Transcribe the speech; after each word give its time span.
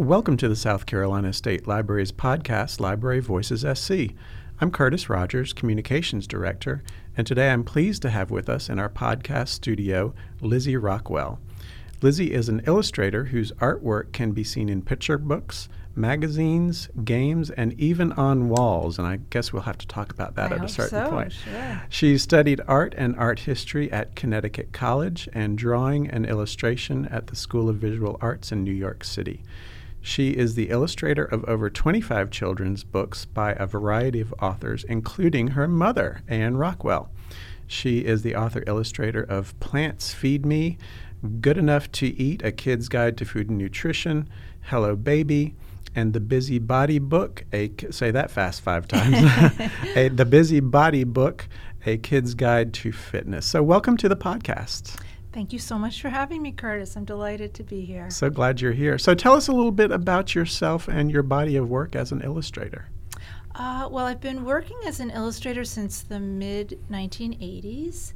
Welcome 0.00 0.38
to 0.38 0.48
the 0.48 0.56
South 0.56 0.86
Carolina 0.86 1.30
State 1.30 1.68
Library's 1.68 2.10
podcast, 2.10 2.80
Library 2.80 3.20
Voices 3.20 3.66
SC. 3.78 4.14
I'm 4.58 4.70
Curtis 4.70 5.10
Rogers, 5.10 5.52
Communications 5.52 6.26
Director, 6.26 6.82
and 7.18 7.26
today 7.26 7.50
I'm 7.50 7.64
pleased 7.64 8.00
to 8.02 8.10
have 8.10 8.30
with 8.30 8.48
us 8.48 8.70
in 8.70 8.78
our 8.78 8.88
podcast 8.88 9.48
studio 9.48 10.14
Lizzy 10.40 10.74
Rockwell. 10.74 11.38
Lizzy 12.00 12.32
is 12.32 12.48
an 12.48 12.62
illustrator 12.66 13.26
whose 13.26 13.52
artwork 13.60 14.12
can 14.12 14.32
be 14.32 14.42
seen 14.42 14.70
in 14.70 14.80
picture 14.80 15.18
books, 15.18 15.68
magazines, 15.94 16.88
games, 17.04 17.50
and 17.50 17.78
even 17.78 18.12
on 18.12 18.48
walls. 18.48 18.98
And 18.98 19.06
I 19.06 19.18
guess 19.28 19.52
we'll 19.52 19.62
have 19.62 19.76
to 19.76 19.86
talk 19.86 20.10
about 20.10 20.34
that 20.36 20.50
I 20.50 20.56
at 20.56 20.64
a 20.64 20.68
certain 20.68 21.04
so, 21.04 21.10
point. 21.10 21.32
sure. 21.32 21.82
She 21.90 22.16
studied 22.16 22.62
art 22.66 22.94
and 22.96 23.14
art 23.16 23.40
history 23.40 23.92
at 23.92 24.16
Connecticut 24.16 24.72
College 24.72 25.28
and 25.34 25.58
drawing 25.58 26.08
and 26.08 26.24
illustration 26.24 27.04
at 27.08 27.26
the 27.26 27.36
School 27.36 27.68
of 27.68 27.76
Visual 27.76 28.16
Arts 28.22 28.50
in 28.50 28.64
New 28.64 28.72
York 28.72 29.04
City. 29.04 29.42
She 30.02 30.30
is 30.30 30.54
the 30.54 30.70
illustrator 30.70 31.24
of 31.24 31.44
over 31.44 31.68
25 31.68 32.30
children's 32.30 32.84
books 32.84 33.26
by 33.26 33.52
a 33.52 33.66
variety 33.66 34.20
of 34.20 34.34
authors, 34.40 34.84
including 34.84 35.48
her 35.48 35.68
mother, 35.68 36.22
Anne 36.26 36.56
Rockwell. 36.56 37.10
She 37.66 38.00
is 38.00 38.22
the 38.22 38.34
author 38.34 38.64
illustrator 38.66 39.22
of 39.22 39.58
Plants 39.60 40.12
Feed 40.14 40.46
Me, 40.46 40.78
Good 41.40 41.58
Enough 41.58 41.92
to 41.92 42.06
Eat 42.06 42.42
A 42.42 42.50
Kid's 42.50 42.88
Guide 42.88 43.16
to 43.18 43.24
Food 43.24 43.50
and 43.50 43.58
Nutrition, 43.58 44.28
Hello 44.62 44.96
Baby, 44.96 45.54
and 45.94 46.12
The 46.12 46.20
Busy 46.20 46.58
Body 46.58 46.98
Book, 46.98 47.44
a 47.52 47.70
say 47.90 48.10
that 48.10 48.30
fast 48.30 48.62
five 48.62 48.88
times. 48.88 49.16
a, 49.96 50.08
the 50.08 50.24
Busy 50.24 50.60
Body 50.60 51.04
Book, 51.04 51.46
a 51.84 51.98
kid's 51.98 52.34
guide 52.34 52.72
to 52.74 52.92
fitness. 52.92 53.46
So 53.46 53.62
welcome 53.62 53.96
to 53.98 54.08
the 54.08 54.16
podcast. 54.16 54.98
Thank 55.32 55.52
you 55.52 55.58
so 55.60 55.78
much 55.78 56.02
for 56.02 56.08
having 56.08 56.42
me, 56.42 56.50
Curtis. 56.50 56.96
I'm 56.96 57.04
delighted 57.04 57.54
to 57.54 57.62
be 57.62 57.84
here. 57.84 58.10
So 58.10 58.30
glad 58.30 58.60
you're 58.60 58.72
here. 58.72 58.98
So 58.98 59.14
tell 59.14 59.34
us 59.34 59.46
a 59.46 59.52
little 59.52 59.70
bit 59.70 59.92
about 59.92 60.34
yourself 60.34 60.88
and 60.88 61.10
your 61.10 61.22
body 61.22 61.54
of 61.56 61.68
work 61.68 61.94
as 61.94 62.10
an 62.10 62.20
illustrator. 62.22 62.88
Uh, 63.54 63.88
well, 63.90 64.06
I've 64.06 64.20
been 64.20 64.44
working 64.44 64.76
as 64.86 64.98
an 64.98 65.10
illustrator 65.10 65.64
since 65.64 66.02
the 66.02 66.18
mid 66.18 66.80
1980s. 66.90 68.12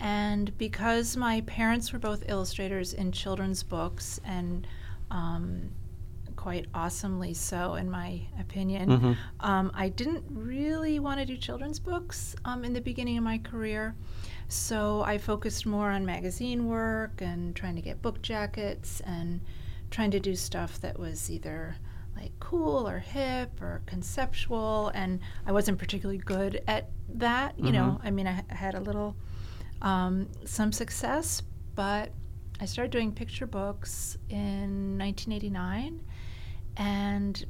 And 0.00 0.56
because 0.58 1.16
my 1.16 1.40
parents 1.42 1.92
were 1.92 1.98
both 1.98 2.24
illustrators 2.28 2.92
in 2.92 3.12
children's 3.12 3.62
books, 3.62 4.20
and 4.24 4.66
um, 5.10 5.70
quite 6.34 6.66
awesomely 6.74 7.32
so, 7.32 7.74
in 7.76 7.90
my 7.90 8.20
opinion, 8.38 8.88
Mhm. 8.90 9.16
um, 9.40 9.70
I 9.72 9.88
didn't 9.88 10.24
really 10.28 10.98
want 10.98 11.18
to 11.20 11.24
do 11.26 11.36
children's 11.36 11.78
books 11.78 12.36
um, 12.44 12.62
in 12.64 12.72
the 12.74 12.80
beginning 12.80 13.16
of 13.16 13.24
my 13.24 13.38
career. 13.38 13.94
So 14.48 15.02
I 15.02 15.18
focused 15.18 15.66
more 15.66 15.90
on 15.90 16.06
magazine 16.06 16.66
work 16.66 17.20
and 17.20 17.54
trying 17.56 17.76
to 17.76 17.82
get 17.82 18.00
book 18.02 18.22
jackets 18.22 19.00
and 19.00 19.40
trying 19.90 20.10
to 20.12 20.20
do 20.20 20.36
stuff 20.36 20.80
that 20.80 20.98
was 20.98 21.30
either 21.30 21.76
like 22.16 22.32
cool 22.40 22.88
or 22.88 22.98
hip 22.98 23.60
or 23.60 23.82
conceptual. 23.86 24.90
And 24.94 25.20
I 25.46 25.52
wasn't 25.52 25.78
particularly 25.78 26.18
good 26.18 26.62
at 26.66 26.90
that. 27.14 27.58
You 27.58 27.72
know, 27.72 28.00
I 28.02 28.10
mean, 28.10 28.26
I 28.26 28.42
had 28.48 28.74
a 28.74 28.80
little, 28.80 29.16
um, 29.82 30.28
some 30.44 30.72
success, 30.72 31.42
but 31.74 32.12
I 32.60 32.64
started 32.64 32.90
doing 32.90 33.12
picture 33.12 33.46
books 33.46 34.16
in 34.30 34.96
1989 34.98 36.02
and 36.78 37.44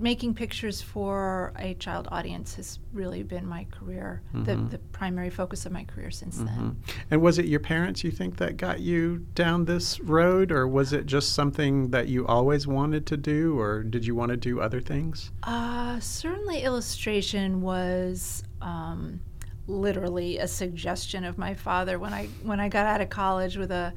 making 0.00 0.32
pictures 0.34 0.80
for 0.80 1.52
a 1.58 1.74
child 1.74 2.08
audience 2.12 2.54
has 2.54 2.78
really 2.92 3.22
been 3.22 3.44
my 3.46 3.66
career, 3.70 4.22
the, 4.32 4.54
the 4.54 4.78
primary 4.92 5.30
focus 5.30 5.66
of 5.66 5.72
my 5.72 5.82
career 5.84 6.10
since 6.10 6.38
then. 6.38 6.76
And 7.10 7.20
was 7.20 7.38
it 7.38 7.46
your 7.46 7.60
parents, 7.60 8.04
you 8.04 8.12
think, 8.12 8.36
that 8.36 8.56
got 8.56 8.80
you 8.80 9.26
down 9.34 9.64
this 9.64 9.98
road, 10.00 10.52
or 10.52 10.68
was 10.68 10.92
it 10.92 11.06
just 11.06 11.34
something 11.34 11.90
that 11.90 12.06
you 12.08 12.26
always 12.26 12.66
wanted 12.66 13.06
to 13.06 13.16
do, 13.16 13.58
or 13.58 13.82
did 13.82 14.06
you 14.06 14.14
want 14.14 14.30
to 14.30 14.36
do 14.36 14.60
other 14.60 14.80
things? 14.80 15.32
Uh, 15.42 15.98
certainly, 15.98 16.62
illustration 16.62 17.60
was 17.60 18.44
um, 18.62 19.20
literally 19.66 20.38
a 20.38 20.46
suggestion 20.46 21.24
of 21.24 21.38
my 21.38 21.54
father 21.54 21.98
when 21.98 22.12
I 22.12 22.26
when 22.42 22.60
I 22.60 22.68
got 22.68 22.86
out 22.86 23.00
of 23.00 23.10
college 23.10 23.56
with 23.56 23.72
a 23.72 23.92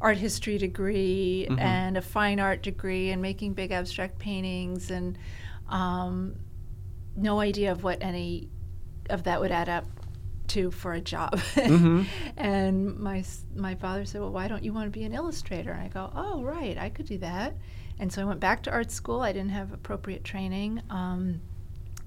art 0.00 0.18
history 0.18 0.58
degree 0.58 1.46
and 1.58 1.96
a 1.96 2.02
fine 2.02 2.38
art 2.38 2.62
degree 2.62 3.10
and 3.10 3.22
making 3.22 3.54
big 3.54 3.70
abstract 3.70 4.18
paintings 4.18 4.90
and 4.90 5.16
um, 5.68 6.36
no 7.16 7.40
idea 7.40 7.72
of 7.72 7.84
what 7.84 8.02
any 8.02 8.48
of 9.10 9.24
that 9.24 9.40
would 9.40 9.52
add 9.52 9.68
up 9.68 9.86
to 10.48 10.70
for 10.70 10.92
a 10.92 11.00
job. 11.00 11.40
and 12.36 12.98
my 12.98 13.24
my 13.54 13.74
father 13.74 14.04
said, 14.04 14.20
"Well, 14.20 14.32
why 14.32 14.48
don't 14.48 14.62
you 14.62 14.72
want 14.72 14.86
to 14.92 14.98
be 14.98 15.04
an 15.04 15.12
illustrator?" 15.14 15.72
And 15.72 15.80
I 15.80 15.88
go, 15.88 16.10
"Oh, 16.14 16.42
right, 16.42 16.76
I 16.76 16.90
could 16.90 17.06
do 17.06 17.18
that." 17.18 17.56
And 17.98 18.12
so 18.12 18.22
I 18.22 18.24
went 18.24 18.40
back 18.40 18.62
to 18.64 18.70
art 18.72 18.90
school. 18.90 19.20
I 19.20 19.32
didn't 19.32 19.50
have 19.50 19.72
appropriate 19.72 20.24
training, 20.24 20.82
um, 20.90 21.40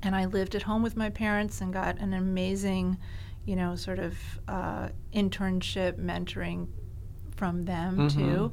and 0.04 0.16
I 0.16 0.26
lived 0.26 0.54
at 0.56 0.64
home 0.64 0.84
with 0.84 0.98
my 0.98 1.10
parents 1.10 1.62
and 1.62 1.72
got 1.74 1.98
an 2.00 2.14
amazing, 2.14 2.98
you 3.46 3.56
know, 3.56 3.76
sort 3.76 4.00
of 4.00 4.18
uh, 4.48 4.90
internship 5.14 5.94
mentoring 5.98 6.68
from 7.36 7.64
them 7.64 8.10
too, 8.10 8.52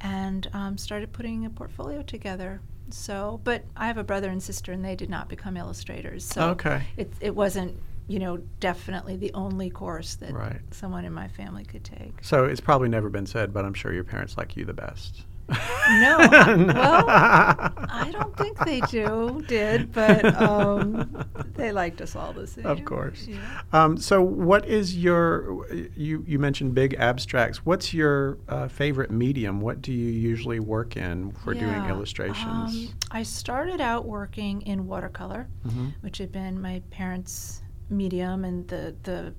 and 0.00 0.48
um, 0.52 0.78
started 0.78 1.12
putting 1.12 1.44
a 1.44 1.50
portfolio 1.50 2.02
together. 2.02 2.60
So, 2.90 3.40
but 3.44 3.64
I 3.76 3.86
have 3.86 3.98
a 3.98 4.04
brother 4.04 4.28
and 4.30 4.42
sister, 4.42 4.72
and 4.72 4.84
they 4.84 4.96
did 4.96 5.08
not 5.10 5.28
become 5.28 5.56
illustrators. 5.56 6.24
So 6.24 6.50
Okay. 6.50 6.82
it 6.96 7.12
it 7.20 7.34
wasn't 7.34 7.78
you 8.08 8.18
know 8.18 8.38
definitely 8.60 9.16
the 9.16 9.32
only 9.34 9.70
course 9.70 10.16
that 10.16 10.32
Right. 10.32 10.60
someone 10.72 11.04
in 11.04 11.12
my 11.12 11.28
family 11.28 11.64
could 11.64 11.84
take. 11.84 12.14
So 12.22 12.44
it's 12.44 12.60
probably 12.60 12.88
never 12.88 13.08
been 13.08 13.26
said, 13.26 13.52
but 13.52 13.64
I'm 13.64 13.74
sure 13.74 13.92
your 13.92 14.04
parents 14.04 14.36
like 14.36 14.56
you 14.56 14.64
the 14.64 14.74
best. 14.74 15.24
No, 15.52 16.16
I- 16.20 16.72
well, 16.74 17.04
I 17.08 18.10
don't 18.12 18.36
think 18.36 18.58
they 18.64 18.80
do 18.82 19.44
did, 19.46 19.92
but 19.92 20.24
um, 20.40 21.24
they 21.54 21.72
liked 21.72 22.00
us 22.00 22.16
all 22.16 22.32
the 22.32 22.46
same. 22.46 22.66
Of 22.66 22.84
course. 22.84 23.26
Yeah. 23.26 23.38
Um, 23.72 23.96
so, 23.96 24.22
what 24.22 24.66
is 24.66 24.96
your? 24.96 25.66
You 25.96 26.24
you 26.26 26.38
mentioned 26.38 26.74
big 26.74 26.94
abstracts. 26.94 27.64
What's 27.66 27.92
your 27.92 28.38
uh, 28.48 28.68
favorite 28.68 29.10
medium? 29.10 29.60
What 29.60 29.82
do 29.82 29.92
you 29.92 30.10
usually 30.10 30.60
work 30.60 30.96
in 30.96 31.32
for 31.44 31.54
doing 31.54 31.84
illustrations? 31.86 32.46
um, 32.46 32.88
I 33.10 33.22
started 33.22 33.80
out 33.80 34.04
working 34.06 34.62
in 34.62 34.86
watercolor, 34.86 35.48
Mm-hmm. 35.66 35.88
which 36.00 36.18
had 36.18 36.32
been 36.32 36.60
my 36.60 36.82
parents' 36.90 37.62
medium, 37.90 38.44
and 38.44 38.66
the 38.68 38.94
the 39.02 39.34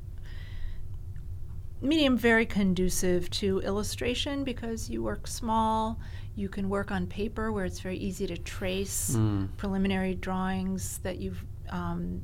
medium 1.83 2.17
very 2.17 2.45
conducive 2.45 3.29
to 3.29 3.59
illustration 3.59 4.43
because 4.43 4.89
you 4.89 5.03
work 5.03 5.27
small. 5.27 5.99
You 6.35 6.49
can 6.49 6.69
work 6.69 6.89
on 6.91 7.05
paper 7.05 7.51
where 7.51 7.65
it's 7.65 7.79
very 7.81 7.97
easy 7.97 8.25
to 8.27 8.37
trace 8.37 9.15
Mm. 9.15 9.49
preliminary 9.57 10.15
drawings 10.15 10.99
that 10.99 11.17
you've 11.19 11.43
um, 11.69 12.21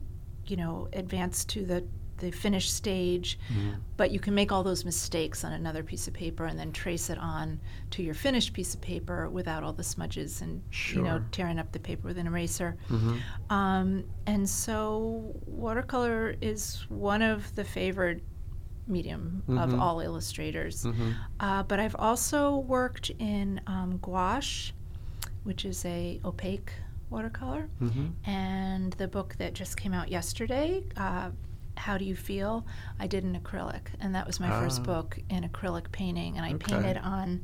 you 0.48 0.58
know 0.58 0.88
advanced 0.94 1.50
to 1.50 1.66
the 1.66 1.84
the 2.18 2.32
finished 2.32 2.74
stage 2.76 3.40
Mm-hmm. 3.50 3.76
but 3.96 4.12
you 4.12 4.20
can 4.20 4.36
make 4.36 4.52
all 4.52 4.62
those 4.64 4.84
mistakes 4.84 5.46
on 5.46 5.54
another 5.54 5.84
piece 5.84 6.06
of 6.10 6.14
paper 6.14 6.46
and 6.46 6.60
then 6.60 6.74
trace 6.74 7.10
it 7.10 7.18
on 7.18 7.62
to 7.92 8.04
your 8.04 8.14
finished 8.14 8.52
piece 8.52 8.74
of 8.74 8.82
paper 8.82 9.30
without 9.30 9.64
all 9.64 9.72
the 9.72 9.84
smudges 9.84 10.42
and 10.42 10.62
you 10.94 11.02
know 11.02 11.22
tearing 11.32 11.60
up 11.60 11.72
the 11.72 11.80
paper 11.80 12.08
with 12.10 12.18
an 12.18 12.28
eraser 12.28 12.76
Mhm. 12.90 13.20
um, 13.50 14.04
and 14.28 14.50
so 14.50 15.34
watercolor 15.46 16.36
is 16.42 16.86
one 16.90 17.22
of 17.22 17.56
the 17.56 17.64
favored 17.64 18.22
medium 18.90 19.44
of 19.48 19.70
Mhm. 19.72 19.80
all 19.80 20.00
illustrators 20.00 20.84
Mhm. 20.86 21.14
uh, 21.40 21.64
but 21.64 21.80
i've 21.80 21.96
also 21.98 22.58
worked 22.58 23.10
in 23.20 23.62
um, 23.68 23.98
gouache 24.02 24.74
which 25.44 25.64
is 25.66 25.86
a 25.86 26.20
opaque 26.26 26.74
watercolor 27.10 27.70
Mhm. 27.82 28.12
and 28.26 28.94
the 28.94 29.08
book 29.08 29.36
that 29.38 29.54
just 29.54 29.78
came 29.78 29.94
out 29.94 30.10
yesterday 30.10 30.84
uh, 30.98 31.30
how 31.78 31.98
do 31.98 32.04
you 32.06 32.16
feel 32.16 32.66
i 33.00 33.08
did 33.08 33.24
an 33.24 33.40
acrylic 33.40 33.82
and 34.00 34.14
that 34.16 34.28
was 34.28 34.40
my 34.40 34.50
first 34.50 34.82
Ah. 34.82 34.86
book 34.86 35.20
in 35.30 35.44
acrylic 35.48 35.92
painting 35.92 36.36
and 36.38 36.46
i 36.46 36.54
Okay. 36.54 36.74
painted 36.74 36.98
on 36.98 37.42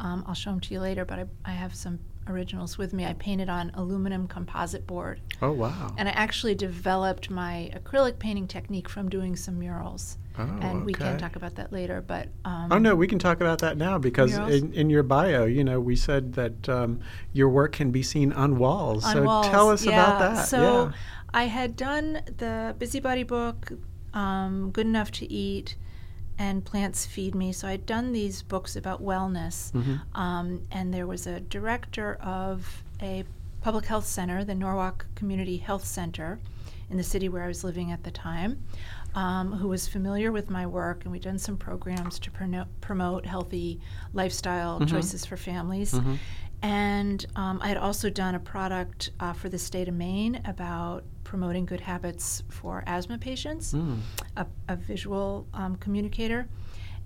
um, 0.00 0.22
i'll 0.26 0.34
show 0.34 0.50
them 0.50 0.60
to 0.60 0.74
you 0.74 0.80
later 0.80 1.04
but 1.04 1.18
I, 1.18 1.26
I 1.44 1.50
have 1.52 1.74
some 1.74 1.98
originals 2.28 2.76
with 2.76 2.92
me 2.92 3.06
i 3.06 3.14
painted 3.14 3.48
on 3.48 3.70
aluminum 3.72 4.28
composite 4.28 4.86
board 4.86 5.20
Oh 5.40 5.50
wow. 5.52 5.94
and 5.96 6.06
i 6.08 6.12
actually 6.12 6.54
developed 6.54 7.30
my 7.30 7.70
acrylic 7.74 8.18
painting 8.18 8.46
technique 8.46 8.88
from 8.88 9.08
doing 9.08 9.34
some 9.34 9.58
murals 9.58 10.18
Oh, 10.38 10.58
and 10.60 10.84
we 10.84 10.92
can 10.92 11.18
talk 11.18 11.36
about 11.36 11.56
that 11.56 11.72
later 11.72 12.00
but 12.06 12.28
um, 12.44 12.70
Oh 12.70 12.78
no, 12.78 12.94
we 12.94 13.06
can 13.06 13.18
talk 13.18 13.40
about 13.40 13.58
that 13.60 13.76
now 13.76 13.98
because 13.98 14.36
in, 14.36 14.72
in 14.72 14.90
your 14.90 15.02
bio, 15.02 15.44
you 15.44 15.64
know, 15.64 15.80
we 15.80 15.96
said 15.96 16.34
that 16.34 16.68
um, 16.68 17.00
your 17.32 17.48
work 17.48 17.72
can 17.72 17.90
be 17.90 18.02
seen 18.02 18.32
on 18.32 18.58
walls. 18.58 19.04
on 19.04 19.12
so 19.14 19.22
walls. 19.22 19.48
tell 19.48 19.70
us 19.70 19.84
yeah. 19.84 19.92
about 19.92 20.18
that. 20.20 20.48
So 20.48 20.84
yeah. 20.86 20.92
I 21.34 21.44
had 21.44 21.76
done 21.76 22.22
the 22.38 22.74
Busy 22.78 23.00
Body 23.00 23.22
book, 23.22 23.72
um, 24.14 24.70
Good 24.70 24.86
Enough 24.86 25.10
to 25.12 25.30
Eat, 25.32 25.76
and 26.38 26.64
Plants 26.64 27.04
Feed 27.04 27.34
Me. 27.34 27.52
So 27.52 27.66
I'd 27.68 27.84
done 27.84 28.12
these 28.12 28.42
books 28.42 28.76
about 28.76 29.02
wellness, 29.02 29.72
Mhm. 29.72 30.00
um, 30.16 30.62
and 30.70 30.94
there 30.94 31.06
was 31.06 31.26
a 31.26 31.40
director 31.40 32.14
of 32.14 32.82
a 33.02 33.24
public 33.60 33.86
health 33.86 34.06
center, 34.06 34.44
the 34.44 34.54
Norwalk 34.54 35.06
Community 35.16 35.56
Health 35.56 35.84
Center, 35.84 36.38
in 36.90 36.96
the 36.96 37.02
city 37.02 37.28
where 37.28 37.42
I 37.42 37.48
was 37.48 37.64
living 37.64 37.90
at 37.92 38.04
the 38.04 38.10
time. 38.10 38.64
Um, 39.14 39.52
who 39.52 39.68
was 39.68 39.88
familiar 39.88 40.30
with 40.30 40.48
my 40.50 40.66
work, 40.66 41.02
and 41.02 41.10
we'd 41.10 41.22
done 41.22 41.38
some 41.38 41.56
programs 41.56 42.18
to 42.20 42.30
prono- 42.30 42.66
promote 42.80 43.26
healthy 43.26 43.80
lifestyle 44.12 44.78
choices 44.86 45.24
for 45.26 45.36
families. 45.36 45.92
And 46.62 47.24
um, 47.36 47.58
I 47.62 47.68
had 47.68 47.76
also 47.78 48.10
done 48.10 48.34
a 48.34 48.40
product 48.40 49.10
uh, 49.18 49.32
for 49.32 49.48
the 49.48 49.58
state 49.58 49.88
of 49.88 49.94
Maine 49.94 50.40
about 50.44 51.04
promoting 51.24 51.64
good 51.66 51.80
habits 51.80 52.42
for 52.48 52.82
asthma 52.86 53.18
patients, 53.18 53.72
Mm. 53.72 53.98
a, 54.36 54.46
a 54.68 54.76
visual 54.76 55.46
um, 55.54 55.76
communicator. 55.76 56.48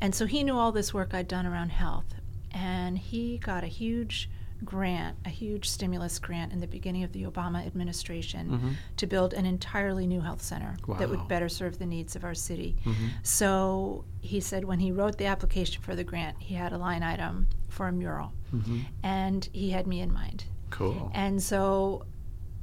And 0.00 0.14
so 0.14 0.26
he 0.26 0.42
knew 0.42 0.56
all 0.58 0.72
this 0.72 0.92
work 0.92 1.14
I'd 1.14 1.28
done 1.28 1.46
around 1.46 1.70
health. 1.70 2.14
And 2.50 2.98
he 2.98 3.38
got 3.38 3.62
a 3.62 3.68
huge 3.68 4.28
grant, 4.64 5.16
a 5.24 5.28
huge 5.28 5.68
stimulus 5.68 6.18
grant 6.18 6.52
in 6.52 6.60
the 6.60 6.66
beginning 6.66 7.02
of 7.02 7.12
the 7.12 7.24
Obama 7.24 7.66
administration 7.66 8.50
Mhm. 8.50 8.74
to 8.96 9.06
build 9.06 9.32
an 9.34 9.44
entirely 9.46 10.06
new 10.06 10.20
health 10.20 10.42
center 10.42 10.76
that 10.98 11.08
would 11.10 11.26
better 11.28 11.48
serve 11.48 11.78
the 11.78 11.86
needs 11.86 12.14
of 12.16 12.24
our 12.24 12.34
city. 12.34 12.76
Mhm. 12.84 13.10
So 13.22 14.04
he 14.20 14.40
said 14.40 14.64
when 14.64 14.78
he 14.80 14.92
wrote 14.92 15.18
the 15.18 15.26
application 15.26 15.82
for 15.82 15.94
the 15.96 16.04
grant, 16.04 16.36
he 16.40 16.54
had 16.54 16.72
a 16.72 16.78
line 16.78 17.02
item 17.02 17.48
for 17.68 17.88
a 17.88 17.92
mural, 17.92 18.32
Mhm. 18.52 18.84
and 19.02 19.48
he 19.52 19.70
had 19.70 19.86
me 19.86 20.00
in 20.00 20.12
mind. 20.12 20.44
Cool. 20.70 21.10
And 21.14 21.42
so 21.42 22.04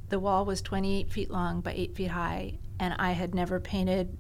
the 0.10 0.20
wall 0.20 0.46
was 0.46 0.62
28 0.62 1.12
feet 1.12 1.30
long 1.30 1.62
by 1.62 1.74
8 1.74 1.96
feet 1.96 2.12
high, 2.12 2.60
and 2.80 2.94
I 2.98 3.12
had 3.12 3.36
never 3.36 3.60
painted, 3.60 4.18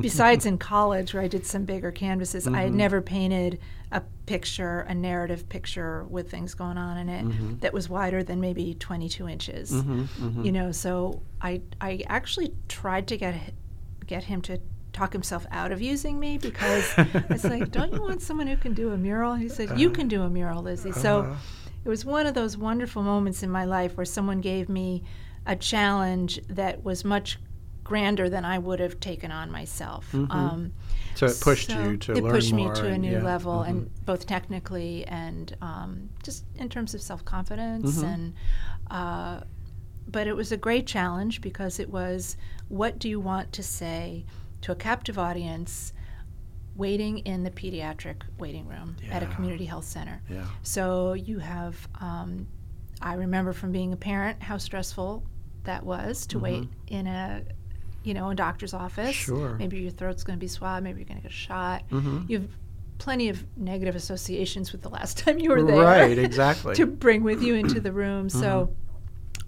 besides 0.00 0.46
in 0.46 0.58
college 0.58 1.14
where 1.14 1.22
I 1.22 1.28
did 1.28 1.46
some 1.46 1.64
bigger 1.64 1.90
canvases, 1.90 2.46
I 2.46 2.62
had 2.62 2.72
Mhm. 2.72 2.76
never 2.76 3.00
painted 3.00 3.58
a 3.90 4.02
picture, 4.26 4.80
a 4.80 4.94
narrative 4.94 5.48
picture 5.48 6.04
with 6.04 6.30
things 6.30 6.54
going 6.54 6.78
on 6.78 6.96
in 6.98 7.08
it 7.08 7.24
Mhm. 7.26 7.60
that 7.60 7.72
was 7.72 7.88
wider 7.88 8.22
than 8.22 8.40
maybe 8.40 8.74
22 8.74 9.28
inches 9.28 9.70
Mhm, 9.72 10.08
mhm. 10.18 10.44
you 10.44 10.50
know 10.52 10.72
so 10.72 11.22
i 11.40 11.60
i 11.80 12.02
actually 12.08 12.52
tried 12.68 13.06
to 13.08 13.16
get 13.16 13.34
get 14.06 14.24
him 14.24 14.40
to 14.42 14.58
talk 14.92 15.12
himself 15.12 15.46
out 15.50 15.70
of 15.72 15.80
using 15.82 16.18
me 16.18 16.38
because 16.38 16.84
it's 17.30 17.44
like 17.44 17.70
don't 17.78 17.92
you 17.92 18.00
want 18.02 18.20
someone 18.22 18.46
who 18.46 18.56
can 18.56 18.72
do 18.74 18.90
a 18.92 18.96
mural 18.96 19.34
he 19.34 19.48
said 19.48 19.78
you 19.78 19.90
can 19.90 20.08
do 20.08 20.22
a 20.22 20.30
mural 20.30 20.62
lizzy 20.62 20.92
so 20.92 21.20
Uh-huh. 21.20 21.36
it 21.84 21.88
was 21.88 22.04
one 22.04 22.26
of 22.26 22.34
those 22.34 22.56
wonderful 22.56 23.02
moments 23.02 23.42
in 23.42 23.50
my 23.50 23.64
life 23.64 23.96
where 23.96 24.06
someone 24.06 24.40
gave 24.40 24.68
me 24.68 25.02
a 25.46 25.54
challenge 25.54 26.40
that 26.48 26.82
was 26.82 27.04
much 27.04 27.38
grander 27.84 28.28
than 28.30 28.44
I 28.44 28.58
would 28.58 28.80
have 28.80 28.98
taken 28.98 29.30
on 29.30 29.50
myself. 29.50 30.10
Mhm. 30.12 30.30
Um, 30.30 30.72
So 31.14 31.26
it 31.26 31.38
pushed 31.40 31.70
so 31.70 31.80
you 31.82 31.96
to 31.98 32.12
it 32.12 32.24
learn 32.24 32.32
pushed 32.32 32.52
me 32.52 32.64
to 32.64 32.86
a 32.86 32.98
new 32.98 33.12
yeah, 33.12 33.22
level, 33.22 33.58
mhm. 33.60 33.68
and 33.68 34.04
both 34.04 34.26
technically 34.26 35.04
and 35.06 35.56
um, 35.62 36.08
just 36.22 36.44
in 36.56 36.68
terms 36.68 36.94
of 36.94 37.00
self 37.02 37.24
confidence. 37.24 37.98
Mhm. 37.98 38.04
And 38.14 38.34
uh, 38.90 39.40
but 40.10 40.26
it 40.26 40.34
was 40.34 40.50
a 40.52 40.56
great 40.56 40.86
challenge 40.86 41.40
because 41.40 41.78
it 41.78 41.88
was 41.90 42.36
what 42.68 42.98
do 42.98 43.08
you 43.08 43.20
want 43.20 43.52
to 43.52 43.62
say 43.62 44.24
to 44.62 44.72
a 44.72 44.74
captive 44.74 45.18
audience 45.18 45.92
waiting 46.76 47.18
in 47.20 47.44
the 47.44 47.50
pediatric 47.50 48.22
waiting 48.38 48.66
room 48.66 48.96
at 49.10 49.22
a 49.22 49.26
community 49.26 49.64
health 49.64 49.84
center. 49.84 50.20
Yeah. 50.28 50.44
So 50.62 51.12
you 51.12 51.38
have, 51.38 51.86
um, 52.00 52.48
I 53.00 53.14
remember 53.14 53.52
from 53.52 53.70
being 53.70 53.92
a 53.92 53.96
parent 53.96 54.42
how 54.42 54.58
stressful 54.58 55.22
that 55.64 55.84
was 55.86 56.26
to 56.28 56.38
wait 56.40 56.68
in 56.88 57.06
a, 57.06 57.42
you 58.04 58.14
know, 58.14 58.30
a 58.30 58.34
doctor's 58.34 58.74
office. 58.74 59.16
Mm-hmm. 59.16 59.36
Sure. 59.36 59.54
Maybe 59.58 59.78
your 59.78 59.90
throat's 59.90 60.22
going 60.24 60.38
to 60.38 60.40
be 60.40 60.46
swabbed. 60.48 60.84
Maybe 60.84 61.00
you're 61.00 61.08
going 61.08 61.16
to 61.18 61.22
get 61.22 61.32
a 61.32 61.34
shot. 61.34 61.88
Mhm. 61.90 62.28
You 62.28 62.40
have 62.40 62.48
plenty 62.98 63.28
of 63.30 63.44
negative 63.56 63.96
associations 63.96 64.70
with 64.72 64.82
the 64.82 64.88
last 64.90 65.18
time 65.24 65.38
you 65.38 65.50
were 65.50 65.62
there. 65.62 65.82
Right, 65.82 66.18
exactly. 66.30 66.74
to 66.76 66.86
bring 66.86 67.22
with 67.24 67.42
you 67.42 67.54
into 67.54 67.80
the 67.80 67.92
room. 67.92 68.28
So 68.28 68.38
Mm-hmm. 68.68 68.80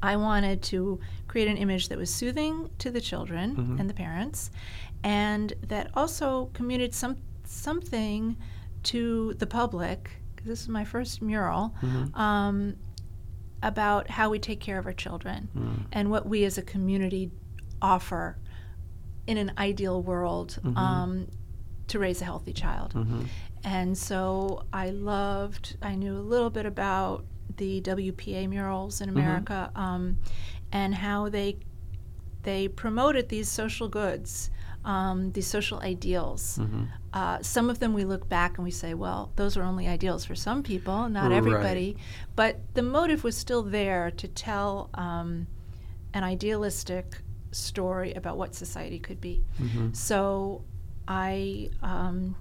I 0.02 0.16
wanted 0.16 0.62
to 0.64 1.00
create 1.26 1.48
an 1.48 1.56
image 1.56 1.88
that 1.88 1.96
was 1.98 2.12
soothing 2.12 2.68
to 2.78 2.90
the 2.90 3.00
children 3.00 3.56
Mhm. 3.56 3.80
and 3.80 3.88
the 3.90 3.94
parents, 3.94 4.50
and 5.02 5.52
that 5.68 5.90
also 5.94 6.50
communicated 6.52 6.94
some 6.94 7.16
something 7.44 8.36
to 8.84 9.34
the 9.38 9.46
public. 9.46 10.10
this 10.44 10.60
is 10.62 10.68
my 10.68 10.84
first 10.84 11.20
mural. 11.22 11.74
Mhm. 11.82 12.16
Um, 12.16 12.76
about 13.62 14.08
how 14.10 14.30
we 14.30 14.38
take 14.38 14.60
care 14.60 14.78
of 14.78 14.86
our 14.86 14.92
children 14.92 15.48
Mm. 15.56 15.86
and 15.92 16.10
what 16.10 16.28
we 16.28 16.44
as 16.44 16.56
a 16.58 16.62
community 16.62 17.32
offer 17.82 18.36
in 19.26 19.36
an 19.38 19.52
ideal 19.58 20.02
world 20.02 20.58
Mhm. 20.62 20.76
um, 20.76 21.26
to 21.88 21.98
raise 21.98 22.20
a 22.20 22.24
healthy 22.24 22.52
child. 22.52 22.92
Mhm. 22.94 23.26
And 23.64 23.96
so 23.98 24.64
I 24.72 24.90
loved, 24.90 25.76
I 25.82 25.94
knew 25.96 26.16
a 26.16 26.20
little 26.22 26.50
bit 26.50 26.66
about 26.66 27.24
the 27.56 27.80
WPA 27.80 28.46
murals 28.48 29.00
in 29.00 29.08
America 29.08 29.70
um, 29.74 30.18
and 30.72 30.94
how 30.94 31.28
they 31.28 31.58
they 32.42 32.68
promoted 32.68 33.28
these 33.28 33.48
social 33.48 33.88
goods, 33.88 34.50
um, 34.84 35.32
these 35.32 35.48
social 35.48 35.80
ideals. 35.80 36.58
Mhm. 36.62 36.86
Uh, 37.12 37.42
some 37.42 37.68
of 37.68 37.80
them 37.80 37.92
we 37.92 38.04
look 38.04 38.28
back 38.28 38.56
and 38.56 38.64
we 38.64 38.70
say, 38.70 38.94
well, 38.94 39.32
those 39.34 39.56
are 39.56 39.64
only 39.64 39.88
ideals 39.88 40.24
for 40.24 40.36
some 40.36 40.62
people, 40.62 41.08
not 41.08 41.30
Right. 41.30 41.36
everybody. 41.36 41.96
But 42.36 42.60
the 42.74 42.82
motive 42.82 43.24
was 43.24 43.36
still 43.36 43.64
there 43.64 44.12
to 44.12 44.28
tell 44.28 44.90
um, 44.94 45.48
an 46.14 46.22
idealistic 46.22 47.20
story 47.56 48.12
about 48.14 48.36
what 48.36 48.54
society 48.54 48.98
could 48.98 49.20
be. 49.20 49.42
Mhm. 49.60 49.94
So 49.96 50.62
I 51.08 51.70
um, 51.82 52.36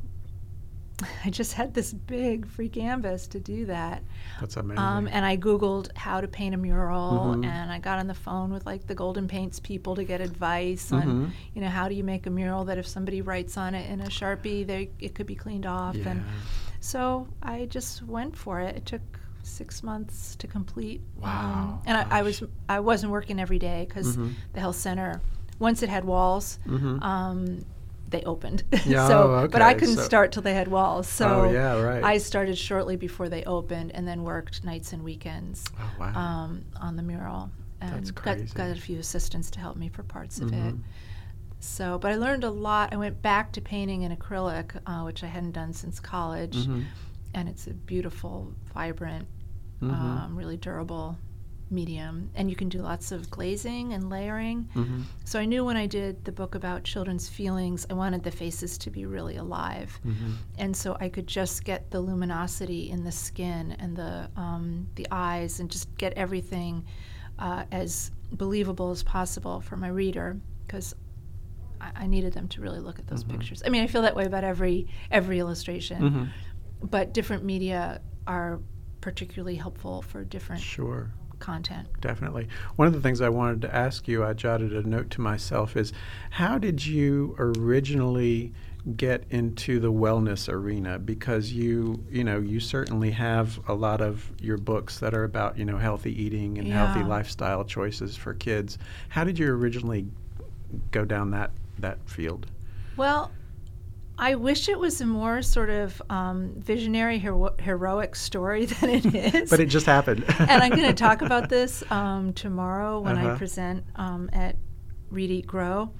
I 1.25 1.29
just 1.29 1.53
had 1.53 1.73
this 1.73 1.91
big 1.91 2.47
free 2.47 2.69
canvas 2.69 3.27
to 3.27 3.39
do 3.39 3.65
that. 3.65 4.01
That's 4.39 4.55
amazing. 4.55 4.79
Um, 4.79 5.09
and 5.11 5.25
I 5.25 5.35
Googled 5.35 5.95
how 5.97 6.21
to 6.21 6.27
paint 6.27 6.55
a 6.55 6.57
mural, 6.57 7.35
Mhm. 7.35 7.45
and 7.45 7.69
I 7.71 7.79
got 7.79 7.99
on 7.99 8.07
the 8.07 8.13
phone 8.13 8.53
with 8.53 8.65
like 8.65 8.87
the 8.87 8.95
Golden 8.95 9.27
Paints 9.27 9.59
people 9.59 9.95
to 9.97 10.05
get 10.05 10.21
advice 10.21 10.91
on, 10.93 11.03
Mhm. 11.03 11.31
you 11.53 11.61
know, 11.61 11.67
how 11.69 11.89
do 11.89 11.95
you 11.95 12.03
make 12.05 12.25
a 12.27 12.29
mural 12.29 12.63
that 12.65 12.77
if 12.77 12.87
somebody 12.87 13.21
writes 13.21 13.57
on 13.57 13.75
it 13.75 13.89
in 13.89 13.99
a 13.99 14.05
sharpie, 14.07 14.65
they 14.65 14.89
it 14.99 15.15
could 15.15 15.27
be 15.27 15.35
cleaned 15.35 15.65
off. 15.65 15.95
Yeah. 15.97 16.09
And 16.11 16.23
so 16.79 17.27
I 17.43 17.65
just 17.65 18.01
went 18.03 18.37
for 18.37 18.61
it. 18.61 18.77
It 18.77 18.85
took 18.85 19.19
six 19.45 19.83
months 19.83 20.35
to 20.37 20.47
complete. 20.47 21.01
Um, 21.17 21.21
Wow, 21.23 21.81
and 21.85 21.97
I, 21.97 22.19
I 22.19 22.21
was. 22.21 22.43
I 22.67 22.79
wasn't 22.79 23.11
working 23.11 23.39
every 23.39 23.59
day 23.59 23.85
because 23.87 24.17
Mhm. 24.17 24.33
the 24.53 24.59
health 24.59 24.75
center, 24.75 25.21
once 25.59 25.83
it 25.83 25.89
had 25.89 26.03
walls, 26.05 26.59
Mhm. 26.67 27.01
um, 27.03 27.65
they 28.09 28.21
opened. 28.23 28.63
Yeah, 28.85 29.07
so, 29.07 29.33
oh, 29.43 29.47
but 29.47 29.61
I 29.61 29.73
couldn't 29.73 29.95
so- 29.95 30.01
start 30.03 30.31
till 30.31 30.43
they 30.43 30.53
had 30.53 30.67
walls. 30.67 31.07
So 31.07 31.27
Oh, 31.27 31.51
yeah, 31.51 31.79
right. 31.81 32.03
I 32.03 32.17
started 32.17 32.57
shortly 32.57 32.95
before 32.95 33.29
they 33.29 33.43
opened, 33.45 33.91
and 33.93 34.07
then 34.07 34.23
worked 34.23 34.63
nights 34.63 34.93
and 34.93 35.03
weekends 35.03 35.63
Oh, 35.79 35.91
wow. 35.99 36.13
um, 36.15 36.65
on 36.79 36.95
the 36.95 37.03
mural, 37.03 37.49
and 37.81 37.93
That's 37.93 38.11
got 38.11 38.37
got 38.53 38.69
a 38.71 38.75
few 38.79 38.99
assistants 38.99 39.49
to 39.51 39.59
help 39.59 39.75
me 39.77 39.89
for 39.89 40.03
parts 40.03 40.39
of 40.39 40.51
it. 40.53 40.75
Mhm. 40.75 40.79
So, 41.59 41.97
but 41.97 42.11
I 42.11 42.15
learned 42.15 42.43
a 42.43 42.51
lot. 42.51 42.93
I 42.93 42.97
went 42.97 43.21
back 43.23 43.51
to 43.53 43.61
painting 43.61 44.03
in 44.03 44.15
acrylic, 44.15 44.79
uh, 44.85 45.01
which 45.01 45.23
I 45.23 45.27
hadn't 45.27 45.53
done 45.53 45.73
since 45.73 45.99
college, 45.99 46.55
Mhm. 46.67 46.83
And 47.35 47.47
it's 47.47 47.67
a 47.67 47.73
beautiful, 47.73 48.51
vibrant, 48.73 49.27
Mhm. 49.81 49.91
um, 49.93 50.35
really 50.35 50.57
durable 50.57 51.17
medium, 51.71 52.29
and 52.35 52.49
you 52.49 52.55
can 52.55 52.69
do 52.69 52.79
lots 52.79 53.11
of 53.11 53.29
glazing 53.29 53.91
and 53.93 54.07
layering. 54.09 54.69
Mhm. 54.75 55.01
So 55.25 55.39
I 55.39 55.45
knew 55.45 55.65
when 55.65 55.75
I 55.75 55.87
did 55.87 56.23
the 56.23 56.31
book 56.31 56.53
about 56.55 56.83
children's 56.83 57.27
feelings, 57.27 57.85
I 57.89 57.93
wanted 57.93 58.23
the 58.23 58.31
faces 58.31 58.77
to 58.79 58.89
be 58.91 59.05
really 59.05 59.35
alive, 59.35 59.99
Mhm. 60.05 60.33
and 60.59 60.77
so 60.77 60.95
I 60.99 61.09
could 61.09 61.27
just 61.27 61.63
get 61.65 61.89
the 61.91 61.99
luminosity 61.99 62.89
in 62.89 63.03
the 63.03 63.11
skin 63.11 63.73
and 63.79 63.95
the 63.95 64.29
um, 64.37 64.87
the 64.95 65.07
eyes, 65.11 65.59
and 65.59 65.69
just 65.69 65.87
get 65.97 66.13
everything 66.13 66.83
uh, 67.37 67.65
as 67.71 68.11
believable 68.31 68.91
as 68.91 69.03
possible 69.03 69.59
for 69.59 69.75
my 69.75 69.89
reader, 69.89 70.39
because 70.65 70.95
I, 71.81 71.91
I 72.03 72.07
needed 72.07 72.31
them 72.33 72.47
to 72.49 72.61
really 72.61 72.79
look 72.79 72.97
at 72.99 73.07
those 73.07 73.23
Mhm. 73.25 73.29
pictures. 73.31 73.61
I 73.65 73.69
mean, 73.69 73.83
I 73.83 73.87
feel 73.87 74.03
that 74.03 74.15
way 74.15 74.25
about 74.25 74.43
every 74.45 74.87
every 75.11 75.39
illustration, 75.39 76.01
Mhm. 76.01 76.29
But 76.81 77.13
different 77.13 77.43
media 77.43 78.01
are 78.27 78.59
particularly 79.01 79.55
helpful 79.55 80.01
for 80.01 80.23
different 80.23 80.61
Sure. 80.61 81.11
content. 81.39 81.87
Definitely. 82.01 82.47
One 82.77 82.87
of 82.87 82.93
the 82.93 83.01
things 83.01 83.21
I 83.21 83.29
wanted 83.29 83.61
to 83.63 83.75
ask 83.75 84.07
you, 84.07 84.23
I 84.23 84.33
jotted 84.33 84.73
a 84.73 84.87
note 84.87 85.09
to 85.11 85.21
myself, 85.21 85.75
is 85.75 85.91
how 86.31 86.57
did 86.57 86.85
you 86.85 87.35
originally 87.37 88.53
get 88.95 89.25
into 89.29 89.79
the 89.79 89.91
wellness 89.91 90.47
arena? 90.51 90.97
Because 90.97 91.51
you, 91.51 92.03
you 92.09 92.23
know, 92.23 92.39
you 92.39 92.59
certainly 92.59 93.11
have 93.11 93.59
a 93.67 93.73
lot 93.73 93.99
of 94.01 94.31
your 94.39 94.57
books 94.57 94.99
that 94.99 95.13
are 95.13 95.23
about, 95.23 95.57
you 95.57 95.65
know, 95.65 95.77
healthy 95.77 96.19
eating 96.19 96.57
and 96.57 96.67
healthy 96.67 97.03
lifestyle 97.03 97.63
choices 97.65 98.15
for 98.15 98.33
kids. 98.33 98.77
How 99.09 99.23
did 99.23 99.37
you 99.37 99.47
originally 99.51 100.07
go 100.91 101.03
down 101.05 101.31
that 101.31 101.51
that 101.79 101.97
field? 102.09 102.47
Well, 102.95 103.31
I 104.17 104.35
wish 104.35 104.69
it 104.69 104.79
was 104.79 105.01
a 105.01 105.05
more 105.05 105.41
sort 105.41 105.69
of 105.69 106.01
um, 106.09 106.53
visionary, 106.57 107.19
hero- 107.19 107.55
heroic 107.59 108.15
story 108.15 108.65
than 108.81 108.89
it 108.89 109.05
is. 109.35 109.49
But 109.49 109.59
it 109.59 109.65
just 109.67 109.85
happened. 109.85 110.23
and 110.39 110.63
I'm 110.63 110.71
going 110.71 110.87
to 110.87 110.93
talk 110.93 111.21
about 111.21 111.49
this 111.49 111.83
um, 111.91 112.33
tomorrow 112.33 112.99
when 113.01 113.17
I 113.17 113.25
Uh-huh. 113.27 113.37
present 113.37 113.83
um, 113.95 114.29
at 114.31 114.55
Read, 115.09 115.31
Eat, 115.31 115.47
Grow. 115.47 115.91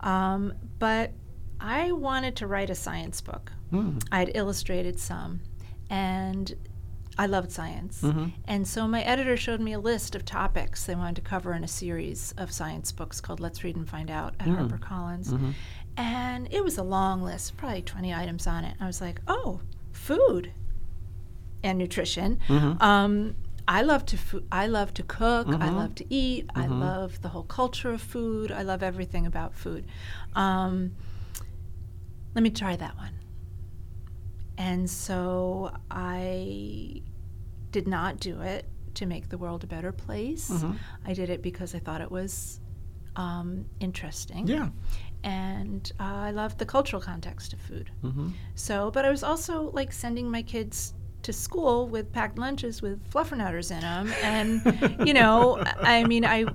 Um, 0.00 0.52
but 0.78 1.12
I 1.60 1.92
wanted 1.92 2.36
to 2.36 2.46
write 2.46 2.70
a 2.70 2.74
science 2.74 3.20
book. 3.20 3.52
Hmm. 3.70 3.98
I 4.10 4.18
had 4.18 4.32
illustrated 4.34 4.98
some, 4.98 5.40
and 5.88 6.52
I 7.18 7.26
loved 7.26 7.52
science. 7.52 8.00
Mhm. 8.02 8.32
And 8.46 8.66
so 8.66 8.88
my 8.88 9.02
editor 9.02 9.36
showed 9.36 9.60
me 9.60 9.72
a 9.74 9.78
list 9.78 10.14
of 10.14 10.24
topics 10.24 10.84
they 10.86 10.94
wanted 10.94 11.16
to 11.16 11.22
cover 11.22 11.52
in 11.54 11.62
a 11.62 11.68
series 11.68 12.32
of 12.38 12.50
science 12.50 12.90
books 12.90 13.20
called 13.20 13.38
Let's 13.38 13.62
Read 13.64 13.76
and 13.76 13.88
Find 13.88 14.10
Out 14.10 14.34
at 14.40 14.46
Mm. 14.48 14.56
HarperCollins. 14.70 15.28
Mhm. 15.28 15.52
And 15.96 16.48
it 16.52 16.64
was 16.64 16.78
a 16.78 16.82
long 16.82 17.22
list, 17.22 17.56
probably 17.56 17.82
20 17.82 18.14
items 18.14 18.46
on 18.46 18.64
it. 18.64 18.76
I 18.80 18.86
was 18.86 19.00
like, 19.00 19.20
oh, 19.28 19.60
food. 19.92 20.52
and 21.64 21.78
nutrition. 21.78 22.40
Mm-hmm. 22.48 22.82
Um, 22.82 23.36
I 23.68 23.82
love 23.82 24.04
to 24.06 24.16
fo- 24.18 24.42
I 24.50 24.66
love 24.66 24.92
to 24.94 25.04
cook. 25.04 25.46
I 25.46 25.52
Mhm. 25.68 25.76
love 25.76 25.94
to 25.94 26.12
eat. 26.12 26.50
I 26.56 26.66
Mhm. 26.66 26.80
love 26.80 27.22
the 27.22 27.28
whole 27.28 27.44
culture 27.44 27.92
of 27.92 28.00
food. 28.02 28.50
I 28.50 28.62
love 28.62 28.82
everything 28.82 29.26
about 29.26 29.54
food. 29.54 29.86
Um, 30.34 30.96
let 32.34 32.42
me 32.42 32.50
try 32.50 32.74
that 32.74 32.96
one. 32.96 33.12
And 34.58 34.90
so 34.90 35.72
I 35.88 37.02
did 37.70 37.86
not 37.86 38.18
do 38.18 38.40
it 38.40 38.68
to 38.94 39.06
make 39.06 39.28
the 39.28 39.38
world 39.38 39.62
a 39.62 39.68
better 39.68 39.92
place. 39.92 40.50
Mhm. 40.50 40.78
I 41.04 41.14
did 41.14 41.30
it 41.30 41.42
because 41.42 41.76
I 41.76 41.78
thought 41.78 42.00
it 42.00 42.10
was 42.10 42.58
um, 43.16 43.64
interesting. 43.80 44.46
Yeah. 44.46 44.68
And 45.24 45.90
uh, 46.00 46.02
I 46.02 46.30
loved 46.32 46.58
the 46.58 46.66
cultural 46.66 47.00
context 47.00 47.52
of 47.52 47.60
food. 47.60 47.90
Mm-hmm. 48.02 48.30
So, 48.54 48.90
but 48.90 49.04
I 49.04 49.10
was 49.10 49.22
also 49.22 49.70
like 49.72 49.92
sending 49.92 50.30
my 50.30 50.42
kids 50.42 50.94
to 51.22 51.32
school 51.32 51.86
with 51.88 52.10
packed 52.12 52.38
lunches 52.38 52.82
with 52.82 52.98
fluffernutters 53.10 53.70
in 53.70 53.80
them, 53.80 54.12
and 54.22 54.98
you 55.06 55.14
know, 55.14 55.62
I 55.80 56.02
mean, 56.04 56.24
I 56.24 56.46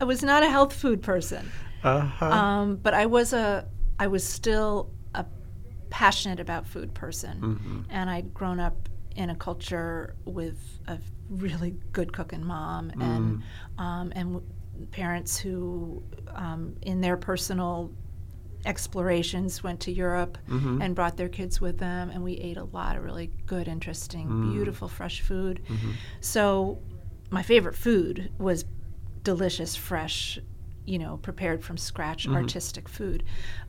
I 0.00 0.04
was 0.04 0.22
not 0.22 0.42
a 0.42 0.48
health 0.48 0.72
food 0.72 1.02
person, 1.02 1.50
Uh-huh. 1.84 2.24
um, 2.26 2.76
but 2.76 2.94
I 2.94 3.04
was 3.04 3.34
a 3.34 3.66
I 3.98 4.06
was 4.06 4.26
still 4.26 4.90
a 5.14 5.26
passionate 5.90 6.40
about 6.40 6.66
food 6.66 6.94
person, 6.94 7.40
Mhm. 7.42 7.84
and 7.90 8.08
I'd 8.08 8.32
grown 8.32 8.58
up 8.60 8.88
in 9.14 9.28
a 9.28 9.36
culture 9.36 10.14
with 10.24 10.58
a 10.88 10.98
really 11.28 11.74
good 11.92 12.14
cooking 12.14 12.44
mom 12.46 12.90
and 12.98 13.42
um, 13.76 14.10
and 14.16 14.40
parents 14.90 15.38
who, 15.38 16.02
um, 16.34 16.76
in 16.82 17.00
their 17.00 17.16
personal 17.16 17.92
explorations, 18.64 19.62
went 19.62 19.80
to 19.80 19.92
Europe 19.92 20.38
Mhm. 20.48 20.82
and 20.82 20.94
brought 20.94 21.16
their 21.16 21.28
kids 21.28 21.60
with 21.60 21.78
them, 21.78 22.10
and 22.10 22.22
we 22.22 22.34
ate 22.34 22.56
a 22.56 22.64
lot 22.64 22.96
of 22.96 23.02
really 23.04 23.30
good, 23.46 23.66
interesting, 23.68 24.28
Mm. 24.28 24.52
beautiful, 24.52 24.88
fresh 24.88 25.20
food. 25.20 25.60
Mhm. 25.68 25.92
So, 26.20 26.78
my 27.30 27.42
favorite 27.42 27.74
food 27.74 28.30
was 28.38 28.64
delicious, 29.24 29.74
fresh, 29.74 30.38
you 30.84 30.98
know, 30.98 31.16
prepared 31.18 31.62
from 31.64 31.76
scratch, 31.76 32.28
Mhm. 32.28 32.34
artistic 32.34 32.88
food. 32.88 33.22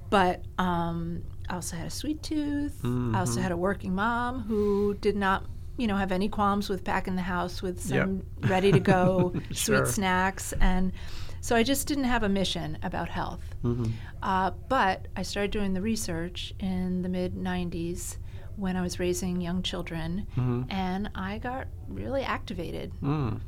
But 0.10 0.43
um, 0.60 1.24
I 1.50 1.55
also 1.55 1.75
had 1.75 1.88
a 1.88 1.89
sweet 1.89 2.22
tooth. 2.22 2.79
I 2.86 3.20
also 3.20 3.39
Mhm. 3.39 3.43
had 3.43 3.51
a 3.51 3.58
working 3.58 3.96
mom 3.96 4.41
who 4.43 4.93
did 5.01 5.15
not, 5.15 5.46
you 5.77 5.88
know, 5.88 5.96
have 5.98 6.12
any 6.12 6.30
qualms 6.30 6.70
with 6.70 6.84
packing 6.84 7.15
the 7.15 7.22
house 7.24 7.62
with 7.62 7.82
some 7.82 8.24
Yep. 8.42 8.50
ready 8.50 8.72
to 8.72 8.80
go 8.80 9.34
Sure. 9.51 9.86
sweet 9.86 9.88
snacks. 9.88 10.53
And 10.62 10.92
so 11.42 11.56
I 11.56 11.63
just 11.63 11.88
didn't 11.88 12.03
have 12.06 12.24
a 12.24 12.30
mission 12.30 12.77
about 12.84 13.10
health. 13.10 13.56
Mhm. 13.63 13.92
Uh, 14.22 14.51
but 14.70 15.08
I 15.15 15.24
started 15.24 15.51
doing 15.51 15.74
the 15.74 15.82
research 15.82 16.53
in 16.60 17.01
the 17.01 17.10
mid 17.10 17.36
90s 17.36 18.18
when 18.56 18.77
I 18.77 18.82
was 18.82 19.00
raising 19.00 19.42
young 19.42 19.63
children, 19.63 20.27
Mhm. 20.38 20.68
and 20.72 21.10
I 21.15 21.39
got 21.39 21.68
really 21.88 22.22
activated 22.22 22.94
Mm. 23.01 23.39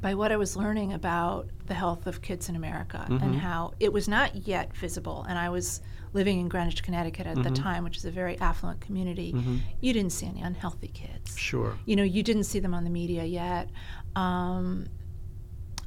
By 0.00 0.14
what 0.14 0.30
I 0.32 0.36
was 0.36 0.56
learning 0.56 0.92
about 0.92 1.48
the 1.66 1.74
health 1.74 2.06
of 2.06 2.22
kids 2.22 2.48
in 2.48 2.56
America 2.56 3.04
Mhm. 3.08 3.22
and 3.22 3.34
how 3.36 3.72
it 3.80 3.92
was 3.92 4.08
not 4.08 4.46
yet 4.46 4.74
visible. 4.76 5.24
And 5.28 5.38
I 5.38 5.48
was 5.50 5.80
living 6.12 6.40
in 6.40 6.48
Greenwich, 6.48 6.82
Connecticut 6.82 7.26
at 7.26 7.36
the 7.42 7.50
Mhm. 7.50 7.54
time, 7.54 7.84
which 7.84 7.96
is 7.96 8.04
a 8.04 8.10
very 8.10 8.38
affluent 8.40 8.80
community. 8.80 9.32
Mhm. 9.32 9.60
You 9.80 9.92
didn't 9.92 10.12
see 10.12 10.26
any 10.26 10.40
unhealthy 10.40 10.88
kids. 10.88 11.36
Sure. 11.36 11.76
You 11.84 11.96
know, 11.96 12.02
you 12.02 12.22
didn't 12.22 12.44
see 12.44 12.60
them 12.60 12.74
on 12.74 12.84
the 12.84 12.90
media 12.90 13.24
yet. 13.24 13.70
Um, 14.16 14.86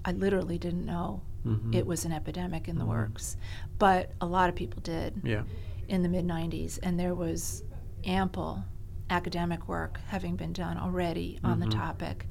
I 0.06 0.12
literally 0.12 0.58
didn't 0.58 0.86
know 0.86 1.22
Mhm. 1.46 1.74
it 1.74 1.86
was 1.88 2.06
an 2.06 2.12
epidemic 2.12 2.68
in 2.68 2.78
the 2.78 2.86
Mhm. 2.86 2.90
works, 2.90 3.38
but 3.80 4.12
a 4.22 4.26
lot 4.26 4.50
of 4.50 4.56
people 4.56 4.82
did 4.82 5.22
Yeah. 5.24 5.44
in 5.88 6.04
the 6.04 6.10
mid 6.10 6.26
90s, 6.26 6.78
and 6.80 7.00
there 7.00 7.16
was 7.16 7.64
ample 8.04 8.64
academic 9.10 9.68
work 9.68 10.00
having 10.08 10.36
been 10.36 10.54
done 10.54 10.78
already 10.78 11.38
on 11.44 11.60
the 11.60 11.66
Mhm. 11.66 11.72
topic, 11.72 12.28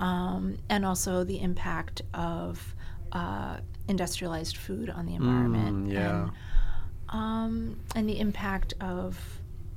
um, 0.00 0.56
and 0.68 0.84
also 0.84 1.22
the 1.24 1.40
impact 1.40 2.02
of 2.14 2.74
uh, 3.12 3.58
industrialized 3.88 4.56
food 4.56 4.90
on 4.90 5.06
the 5.06 5.14
environment. 5.14 5.88
Mm, 5.88 5.92
yeah. 5.92 6.20
And, 6.22 6.30
um, 7.10 7.80
and 7.94 8.08
the 8.08 8.18
impact 8.18 8.74
of 8.80 9.18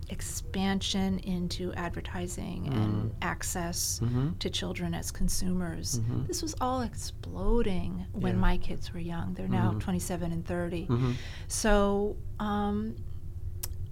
expansion 0.10 1.20
into 1.20 1.74
advertising 1.74 2.68
and 2.74 3.14
access 3.22 4.00
Mhm. 4.04 4.38
to 4.40 4.50
children 4.50 4.94
as 4.94 5.12
consumers. 5.12 6.00
Mhm. 6.00 6.28
This 6.28 6.42
was 6.42 6.54
all 6.62 6.82
exploding 6.82 8.06
when 8.12 8.36
Yeah. 8.36 8.40
my 8.42 8.58
kids 8.58 8.94
were 8.94 9.00
young. 9.00 9.34
They're 9.34 9.48
now 9.48 9.72
Mhm. 9.72 9.80
27 9.80 10.32
and 10.32 10.46
30. 10.46 10.86
Mhm. 10.88 11.16
So 11.48 12.16
um, 12.40 12.96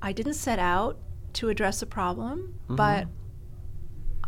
I 0.01 0.11
didn't 0.11 0.33
set 0.35 0.59
out 0.59 0.99
to 1.33 1.49
address 1.49 1.81
a 1.81 1.85
problem, 1.85 2.53
Mhm. 2.69 2.75
but 2.75 3.07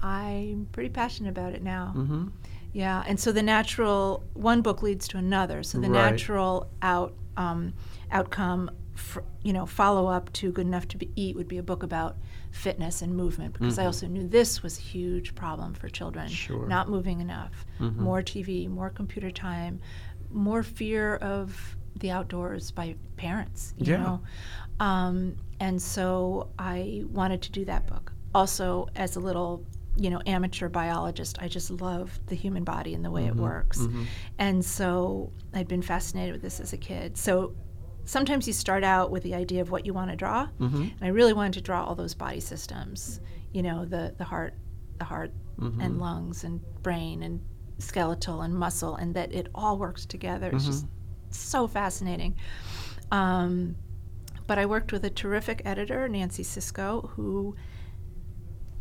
I'm 0.04 0.68
pretty 0.72 0.90
passionate 0.90 1.30
about 1.30 1.54
it 1.54 1.64
now. 1.64 1.94
Mhm. 1.96 2.32
Yeah, 2.74 3.04
and 3.08 3.20
so 3.20 3.32
the 3.32 3.44
natural 3.44 4.24
one 4.34 4.62
book 4.62 4.82
leads 4.84 5.08
to 5.10 5.18
another. 5.18 5.64
So 5.64 5.80
the 5.80 5.90
Right. 5.90 6.12
natural 6.12 6.70
out 6.82 7.14
um, 7.36 7.74
outcome, 8.12 8.70
fr 8.94 9.22
you 9.42 9.54
know, 9.54 9.66
follow 9.66 10.06
up 10.06 10.32
to 10.34 10.52
Good 10.52 10.68
Enough 10.68 10.88
to 10.90 10.98
be, 10.98 11.10
Eat 11.16 11.36
would 11.36 11.48
be 11.48 11.58
a 11.58 11.64
book 11.64 11.82
about 11.82 12.16
fitness 12.52 13.02
and 13.02 13.16
movement 13.18 13.54
because 13.54 13.80
I 13.80 13.84
Mhm. 13.84 13.88
also 13.88 14.08
knew 14.08 14.28
this 14.28 14.62
was 14.62 14.78
a 14.78 14.82
huge 14.82 15.34
problem 15.34 15.74
for 15.74 15.90
children. 15.90 16.28
Sure. 16.30 16.68
Not 16.68 16.90
moving 16.90 17.22
enough, 17.22 17.66
Mhm. 17.80 17.98
more 17.98 18.22
TV, 18.22 18.68
more 18.68 18.92
computer 18.92 19.32
time, 19.32 19.80
more 20.32 20.62
fear 20.62 21.16
of 21.16 21.76
the 22.00 22.12
outdoors 22.12 22.70
by 22.70 22.96
parents. 23.18 23.74
You 23.80 23.94
Yeah. 23.94 23.98
know, 24.04 24.22
um, 24.80 25.36
and 25.60 25.82
so 25.82 26.50
I 26.60 27.04
wanted 27.12 27.42
to 27.44 27.52
do 27.52 27.66
that 27.66 27.88
book. 27.88 28.14
Also, 28.36 28.88
as 28.96 29.16
a 29.16 29.20
little, 29.20 29.64
you 29.96 30.10
know, 30.10 30.22
amateur 30.26 30.70
biologist, 30.70 31.38
I 31.42 31.48
just 31.48 31.70
love 31.70 32.20
the 32.28 32.36
human 32.36 32.64
body 32.64 32.94
and 32.96 33.06
the 33.06 33.12
way 33.12 33.26
it 33.28 33.36
Mhm, 33.36 33.40
works. 33.42 33.80
mhm. 33.80 34.06
And 34.40 34.66
so 34.66 35.32
I'd 35.54 35.68
been 35.68 35.82
fascinated 35.84 36.34
with 36.34 36.42
this 36.42 36.60
as 36.60 36.74
a 36.74 36.78
kid. 36.78 37.16
So 37.18 37.54
sometimes 38.06 38.48
you 38.48 38.54
start 38.54 38.84
out 38.84 39.12
with 39.12 39.24
the 39.24 39.36
idea 39.36 39.62
of 39.62 39.70
what 39.72 39.86
you 39.86 39.94
want 39.94 40.10
to 40.10 40.16
draw, 40.16 40.48
Mhm. 40.60 40.82
and 40.94 41.02
I 41.04 41.08
really 41.10 41.34
wanted 41.34 41.54
to 41.54 41.62
draw 41.62 41.84
all 41.86 41.96
those 41.96 42.16
body 42.16 42.40
systems. 42.40 43.22
You 43.54 43.62
know, 43.62 43.86
the 43.86 44.16
the 44.18 44.24
heart, 44.24 44.56
the 44.98 45.06
heart, 45.06 45.32
Mhm. 45.60 45.78
and 45.80 46.00
lungs, 46.00 46.44
and 46.44 46.60
brain, 46.82 47.22
and 47.22 47.40
skeletal, 47.78 48.42
and 48.42 48.56
muscle, 48.56 48.96
and 48.96 49.14
that 49.14 49.32
it 49.34 49.48
all 49.54 49.78
works 49.78 50.06
together. 50.06 50.50
It's 50.54 50.66
just 50.66 50.86
so 51.30 51.68
fascinating. 51.68 52.36
Um, 53.12 53.76
but 54.48 54.58
I 54.58 54.66
worked 54.66 54.92
with 54.92 55.04
a 55.06 55.10
terrific 55.10 55.62
editor, 55.66 56.08
Nancy 56.10 56.44
Siscoe, 56.44 57.10
who 57.12 57.56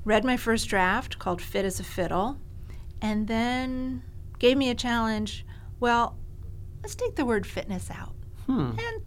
read 0.04 0.24
my 0.24 0.36
first 0.36 0.68
draft 0.68 1.18
called 1.18 1.40
Fit 1.40 1.64
as 1.64 1.80
a 1.80 1.84
Fiddle, 1.84 2.38
and 3.00 3.26
then 3.28 4.02
gave 4.38 4.56
me 4.56 4.70
a 4.70 4.74
challenge. 4.74 5.44
Well, 5.80 6.16
let's 6.82 6.94
take 6.94 7.16
the 7.16 7.24
word 7.24 7.46
fitness 7.46 7.90
out, 7.90 8.14
Hmm. 8.46 8.70
and 8.78 9.02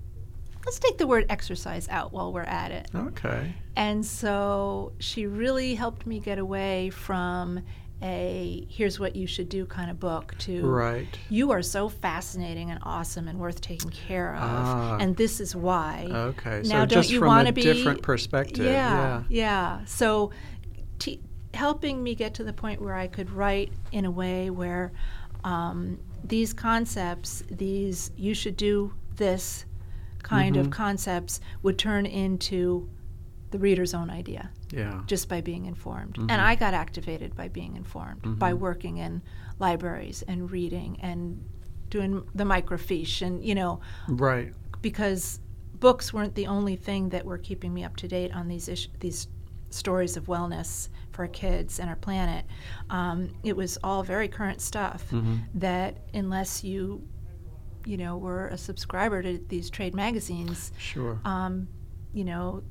let's 0.65 0.79
take 0.79 0.97
the 0.97 1.07
word 1.07 1.25
exercise 1.29 1.87
out 1.89 2.11
while 2.13 2.31
we're 2.33 2.41
at 2.43 2.71
it. 2.71 2.87
Okay. 2.95 3.53
And 3.75 4.05
so 4.05 4.93
she 4.99 5.27
really 5.27 5.75
helped 5.75 6.05
me 6.07 6.19
get 6.19 6.39
away 6.39 6.89
from 6.89 7.61
a 8.01 8.67
here's 8.69 8.99
what 8.99 9.15
you 9.15 9.25
should 9.25 9.47
do 9.47 9.65
kind 9.65 9.89
of 9.89 9.97
book 10.01 10.35
to 10.37 10.65
Right. 10.67 11.07
you 11.29 11.51
are 11.51 11.61
so 11.61 11.87
fascinating 11.87 12.69
and 12.69 12.77
awesome 12.83 13.29
and 13.29 13.39
worth 13.39 13.61
taking 13.61 13.89
care 13.89 14.35
of 14.35 14.41
Ah. 14.43 14.97
and 14.99 15.15
this 15.15 15.39
is 15.39 15.55
why 15.55 16.05
Okay. 16.11 16.61
So 16.63 16.69
now 16.69 16.79
don't 16.79 16.89
just 16.89 17.09
you 17.09 17.19
from 17.19 17.27
want 17.29 17.47
a 17.47 17.51
to 17.51 17.53
be 17.53 17.61
different 17.61 18.01
perspective. 18.01 18.65
yeah 18.65 19.23
yeah 19.29 19.79
so 19.85 20.31
t- 20.99 21.21
helping 21.53 22.03
me 22.03 22.15
get 22.15 22.33
to 22.33 22.43
the 22.43 22.53
point 22.53 22.81
where 22.81 22.95
i 22.95 23.07
could 23.07 23.29
write 23.31 23.71
in 23.91 24.05
a 24.05 24.11
way 24.11 24.49
where 24.49 24.91
um, 25.43 25.99
these 26.23 26.53
concepts 26.53 27.43
these 27.51 28.11
you 28.17 28.33
should 28.33 28.57
do 28.57 28.93
this 29.15 29.65
kind 30.23 30.57
of 30.57 30.67
Mhm. 30.67 30.71
concepts 30.71 31.39
would 31.61 31.77
turn 31.77 32.05
into 32.07 32.89
the 33.51 33.59
reader's 33.59 33.93
own 33.93 34.09
idea 34.09 34.49
Yeah. 34.71 35.03
just 35.05 35.29
by 35.29 35.39
being 35.39 35.65
informed. 35.67 36.15
Mhm. 36.15 36.31
And 36.31 36.41
I 36.41 36.55
got 36.55 36.73
activated 36.73 37.35
by 37.35 37.47
being 37.47 37.75
informed, 37.75 38.39
by 38.39 38.51
Mhm. 38.53 38.57
working 38.59 38.97
in 38.97 39.21
libraries 39.59 40.23
and 40.23 40.49
reading 40.51 40.99
and 40.99 41.41
doing 41.91 42.23
the 42.33 42.43
microfiche 42.43 43.21
and, 43.25 43.45
you 43.45 43.53
know, 43.55 43.79
Right. 44.09 44.51
because 44.81 45.39
books 45.79 46.11
weren't 46.11 46.33
the 46.33 46.47
only 46.47 46.75
thing 46.75 47.09
that 47.09 47.23
were 47.23 47.37
keeping 47.37 47.71
me 47.71 47.83
up 47.83 47.95
to 47.97 48.07
date 48.07 48.35
on 48.35 48.47
these 48.47 48.67
issues, 48.67 48.91
these 48.99 49.27
stories 49.69 50.15
of 50.17 50.25
wellness 50.25 50.89
for 51.11 51.23
our 51.23 51.27
kids 51.27 51.79
and 51.79 51.89
our 51.89 51.95
planet. 51.95 52.45
Um, 52.89 53.33
it 53.43 53.55
was 53.55 53.77
all 53.83 54.03
very 54.03 54.27
current 54.27 54.61
stuff 54.61 55.05
Mhm. 55.11 55.39
that 55.55 55.97
unless 56.13 56.63
you, 56.63 57.07
you 57.85 57.97
know, 57.97 58.17
were 58.17 58.47
a 58.49 58.57
subscriber 58.57 59.21
to 59.21 59.37
these 59.47 59.69
trade 59.69 59.93
magazines, 59.95 60.71
Sure. 60.77 61.19
um, 61.25 61.67
you 62.13 62.23
know, 62.25 62.63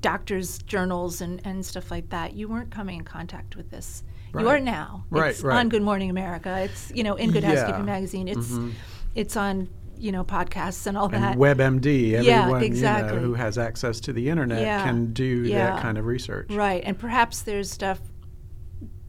doctors' 0.00 0.58
journals 0.58 1.20
and, 1.20 1.40
and 1.46 1.64
stuff 1.64 1.90
like 1.90 2.08
that, 2.10 2.34
you 2.34 2.48
weren't 2.48 2.70
coming 2.70 2.98
in 2.98 3.04
contact 3.04 3.56
with 3.56 3.70
this. 3.70 4.02
You 4.38 4.48
are 4.48 4.60
now. 4.60 5.06
Right, 5.08 5.30
It's 5.30 5.42
right. 5.42 5.56
on 5.58 5.70
Good 5.70 5.80
Morning 5.82 6.10
America. 6.10 6.58
It's 6.60 6.92
you 6.94 7.02
know 7.02 7.14
in 7.14 7.30
Good 7.30 7.42
Yeah. 7.42 7.54
Housekeeping 7.54 7.86
magazine. 7.86 8.28
It's 8.28 8.50
Mhm. 8.52 8.72
it's 9.14 9.34
on 9.34 9.68
you 9.98 10.12
know 10.12 10.24
podcasts 10.24 10.86
and 10.86 10.96
all 10.96 11.06
and 11.06 11.14
that. 11.22 11.36
WebMD, 11.36 12.12
everyone 12.14 12.24
Yeah, 12.24 12.48
you 12.60 12.64
exactly. 12.64 13.16
know, 13.18 13.22
who 13.22 13.34
has 13.34 13.58
access 13.58 14.00
to 14.00 14.12
the 14.12 14.28
internet 14.28 14.60
Yeah, 14.62 14.82
can 14.84 15.12
do 15.12 15.24
yeah. 15.24 15.70
that 15.72 15.82
kind 15.82 15.98
of 15.98 16.04
research. 16.06 16.50
Right, 16.50 16.82
and 16.84 16.98
perhaps 16.98 17.42
there's 17.42 17.70
stuff 17.70 18.00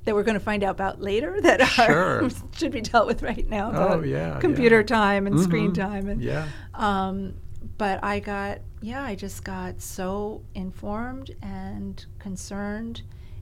that 0.06 0.16
we're 0.16 0.24
going 0.24 0.40
to 0.40 0.44
find 0.44 0.64
out 0.64 0.72
about 0.72 1.02
later 1.02 1.42
that 1.42 1.62
Sure. 1.68 2.24
are, 2.26 2.30
should 2.56 2.72
be 2.72 2.82
dealt 2.82 3.08
with 3.08 3.22
right 3.24 3.48
now. 3.50 3.72
Oh, 3.74 4.04
yeah, 4.04 4.40
computer 4.40 4.84
time 4.84 5.28
and 5.28 5.40
screen 5.42 5.72
Mhm. 5.72 5.76
time 5.76 6.08
and 6.10 6.22
Yeah. 6.22 6.48
um, 6.74 7.34
but 7.78 8.04
I 8.04 8.20
got 8.20 8.60
yeah, 8.80 9.04
I 9.04 9.16
just 9.16 9.44
got 9.44 9.82
so 9.82 10.44
informed 10.54 11.32
and 11.42 12.06
concerned, 12.20 13.02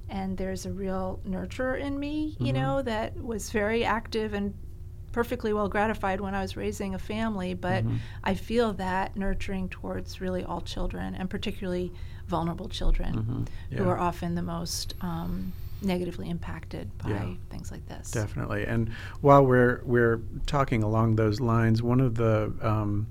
and 0.09 0.37
there's 0.37 0.65
a 0.65 0.71
real 0.71 1.19
nurturer 1.27 1.77
in 1.77 1.99
me, 1.99 2.37
you 2.39 2.53
Mhm. 2.53 2.55
know, 2.55 2.81
that 2.81 3.21
was 3.21 3.51
very 3.51 3.83
active 3.83 4.33
and 4.33 4.53
perfectly 5.15 5.53
well 5.53 5.69
gratified 5.69 6.19
when 6.19 6.35
I 6.35 6.41
was 6.41 6.57
raising 6.57 6.93
a 6.93 6.99
family. 6.99 7.53
But 7.53 7.85
Mhm. 7.85 7.99
I 8.25 8.33
feel 8.33 8.73
that 8.73 9.15
nurturing 9.15 9.69
towards 9.69 10.19
really 10.19 10.43
all 10.43 10.59
children, 10.59 11.15
and 11.15 11.29
particularly 11.29 11.93
vulnerable 12.27 12.67
children, 12.67 13.47
Mhm. 13.71 13.77
who 13.77 13.87
are 13.87 13.97
often 13.97 14.35
the 14.35 14.41
most 14.41 14.93
um, 14.99 15.53
negatively 15.81 16.29
impacted 16.29 16.89
by 16.97 17.09
Yeah. 17.09 17.33
things 17.49 17.71
like 17.71 17.85
this. 17.87 18.11
Definitely. 18.11 18.65
And 18.65 18.89
while 19.21 19.45
we're 19.45 19.81
we're 19.85 20.19
talking 20.47 20.83
along 20.83 21.15
those 21.15 21.39
lines, 21.39 21.81
one 21.81 22.01
of 22.01 22.15
the 22.15 22.51
um, 22.61 23.07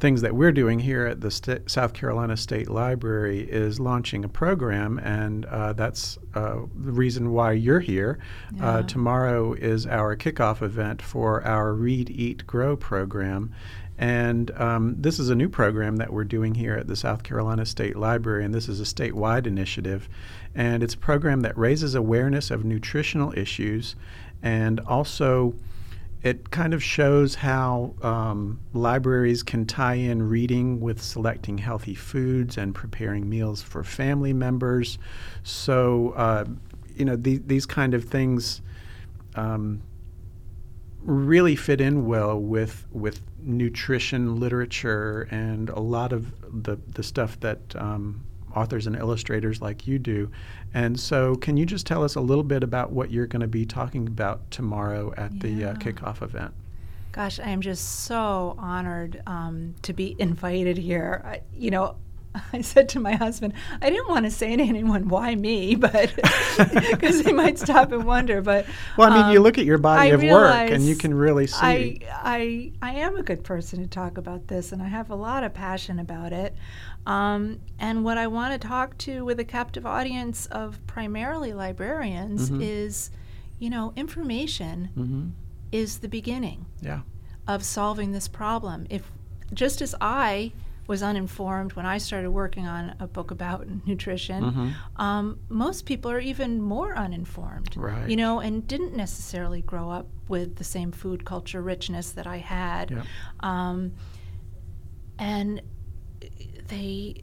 things 0.00 0.22
that 0.22 0.34
we're 0.34 0.52
doing 0.52 0.78
here 0.78 1.06
at 1.06 1.20
the 1.20 1.30
Sta- 1.30 1.60
South 1.66 1.92
Carolina 1.92 2.36
State 2.36 2.68
Library 2.68 3.40
is 3.40 3.78
launching 3.78 4.24
a 4.24 4.28
program, 4.28 4.98
and 4.98 5.44
uh, 5.44 5.74
that's 5.74 6.18
uh, 6.34 6.56
the 6.74 6.92
reason 6.92 7.32
why 7.32 7.52
you're 7.52 7.80
here. 7.80 8.18
Uh, 8.60 8.82
tomorrow 8.82 9.52
is 9.52 9.86
our 9.86 10.16
kickoff 10.16 10.62
event 10.62 11.02
for 11.02 11.44
our 11.46 11.72
Read, 11.74 12.10
Eat, 12.10 12.46
Grow 12.46 12.76
program. 12.76 13.52
And 13.98 14.50
um, 14.52 14.96
this 14.98 15.18
is 15.18 15.28
a 15.28 15.34
new 15.34 15.50
program 15.50 15.96
that 15.96 16.10
we're 16.10 16.24
doing 16.24 16.54
here 16.54 16.74
at 16.74 16.86
the 16.86 16.96
South 16.96 17.22
Carolina 17.22 17.66
State 17.66 17.96
Library, 17.96 18.46
and 18.46 18.54
this 18.54 18.66
is 18.66 18.80
a 18.80 18.84
statewide 18.84 19.46
initiative. 19.46 20.08
And 20.54 20.82
it's 20.82 20.94
a 20.94 20.98
program 20.98 21.42
that 21.42 21.56
raises 21.58 21.94
awareness 21.94 22.50
of 22.50 22.64
nutritional 22.64 23.36
issues 23.36 23.96
and 24.42 24.80
also 24.80 25.54
it 26.22 26.50
kind 26.50 26.74
of 26.74 26.82
shows 26.82 27.34
how 27.34 27.94
um, 28.02 28.60
libraries 28.74 29.42
can 29.42 29.64
tie 29.64 29.94
in 29.94 30.28
reading 30.28 30.80
with 30.80 31.00
selecting 31.00 31.58
healthy 31.58 31.94
foods 31.94 32.58
and 32.58 32.74
preparing 32.74 33.28
meals 33.28 33.62
for 33.62 33.82
family 33.82 34.34
members. 34.34 34.98
So, 35.42 36.10
uh, 36.10 36.44
you 36.94 37.06
know, 37.06 37.16
the, 37.16 37.38
these 37.38 37.64
kind 37.64 37.94
of 37.94 38.04
things 38.04 38.60
um, 39.34 39.82
really 41.02 41.56
fit 41.56 41.80
in 41.80 42.06
well 42.06 42.38
with 42.38 42.86
with 42.92 43.22
nutrition 43.42 44.38
literature 44.38 45.26
and 45.30 45.70
a 45.70 45.80
lot 45.80 46.12
of 46.12 46.62
the 46.62 46.76
the 46.88 47.02
stuff 47.02 47.40
that 47.40 47.60
um, 47.76 48.22
authors 48.54 48.86
and 48.86 48.96
illustrators 48.96 49.60
like 49.60 49.86
you 49.86 49.98
do. 49.98 50.30
And 50.74 50.98
so, 50.98 51.36
can 51.36 51.56
you 51.56 51.66
just 51.66 51.86
tell 51.86 52.04
us 52.04 52.14
a 52.14 52.20
little 52.20 52.44
bit 52.44 52.62
about 52.62 52.92
what 52.92 53.10
you're 53.10 53.26
going 53.26 53.40
to 53.40 53.48
be 53.48 53.64
talking 53.64 54.06
about 54.06 54.50
tomorrow 54.50 55.12
at 55.16 55.38
the 55.40 55.64
uh, 55.64 55.74
kickoff 55.74 56.22
event? 56.22 56.52
Gosh, 57.12 57.40
I 57.40 57.50
am 57.50 57.60
just 57.60 58.04
so 58.04 58.54
honored 58.58 59.20
um, 59.26 59.74
to 59.82 59.92
be 59.92 60.14
invited 60.18 60.78
here. 60.78 61.22
I, 61.24 61.40
you 61.52 61.70
know, 61.70 61.96
I 62.52 62.60
said 62.60 62.88
to 62.90 63.00
my 63.00 63.12
husband, 63.12 63.54
I 63.82 63.90
didn't 63.90 64.08
want 64.08 64.24
to 64.24 64.30
say 64.30 64.54
to 64.54 64.62
anyone, 64.62 65.08
why 65.08 65.34
me, 65.34 65.74
but 65.76 66.14
because 66.90 67.22
they 67.22 67.32
might 67.32 67.58
stop 67.58 67.92
and 67.92 68.04
wonder. 68.04 68.40
But 68.40 68.66
Well, 68.96 69.10
I 69.12 69.22
mean, 69.22 69.32
you 69.32 69.38
um, 69.38 69.44
look 69.44 69.58
at 69.58 69.64
your 69.64 69.78
body 69.78 70.10
I 70.10 70.14
of 70.14 70.22
work, 70.22 70.70
and 70.70 70.86
you 70.86 70.94
can 70.94 71.12
really 71.12 71.46
see. 71.46 71.56
I, 71.60 71.98
I, 72.12 72.72
I 72.82 72.92
am 73.00 73.16
a 73.16 73.22
good 73.22 73.42
person 73.44 73.80
to 73.80 73.86
talk 73.88 74.18
about 74.18 74.46
this, 74.48 74.72
and 74.72 74.80
I 74.82 74.86
have 74.88 75.10
a 75.10 75.14
lot 75.14 75.42
of 75.44 75.52
passion 75.54 75.98
about 75.98 76.32
it. 76.32 76.54
Um, 77.06 77.60
and 77.78 78.04
what 78.04 78.18
I 78.18 78.26
want 78.26 78.60
to 78.60 78.68
talk 78.68 78.96
to 78.98 79.24
with 79.24 79.40
a 79.40 79.44
captive 79.44 79.86
audience 79.86 80.46
of 80.46 80.78
primarily 80.86 81.52
librarians 81.52 82.50
Mhm. 82.50 82.60
is, 82.62 83.10
you 83.58 83.70
know, 83.70 83.92
information 83.96 84.90
hmm 84.94 85.28
is 85.72 85.98
the 85.98 86.08
beginning 86.08 86.66
Yeah. 86.80 87.02
of 87.46 87.62
solving 87.64 88.10
this 88.10 88.26
problem. 88.26 88.86
If 88.90 89.10
just 89.54 89.80
as 89.80 89.94
I 90.00 90.52
was 90.90 91.02
uninformed 91.02 91.72
when 91.74 91.86
I 91.86 91.98
started 91.98 92.30
working 92.30 92.66
on 92.66 92.94
a 92.98 93.06
book 93.06 93.30
about 93.30 93.66
nutrition, 93.86 94.42
Mhm. 94.44 94.74
um, 95.06 95.38
most 95.48 95.86
people 95.86 96.10
are 96.10 96.18
even 96.32 96.60
more 96.60 96.92
uninformed. 97.06 97.76
Right. 97.76 98.10
You 98.10 98.16
know, 98.16 98.40
and 98.40 98.66
didn't 98.66 98.94
necessarily 98.96 99.62
grow 99.62 99.88
up 99.90 100.08
with 100.28 100.56
the 100.56 100.64
same 100.64 100.90
food 100.92 101.24
culture 101.24 101.62
richness 101.62 102.10
that 102.12 102.26
I 102.26 102.38
had. 102.38 102.90
Yep. 102.90 103.04
Um, 103.40 103.92
and 105.18 105.62
they 106.68 107.22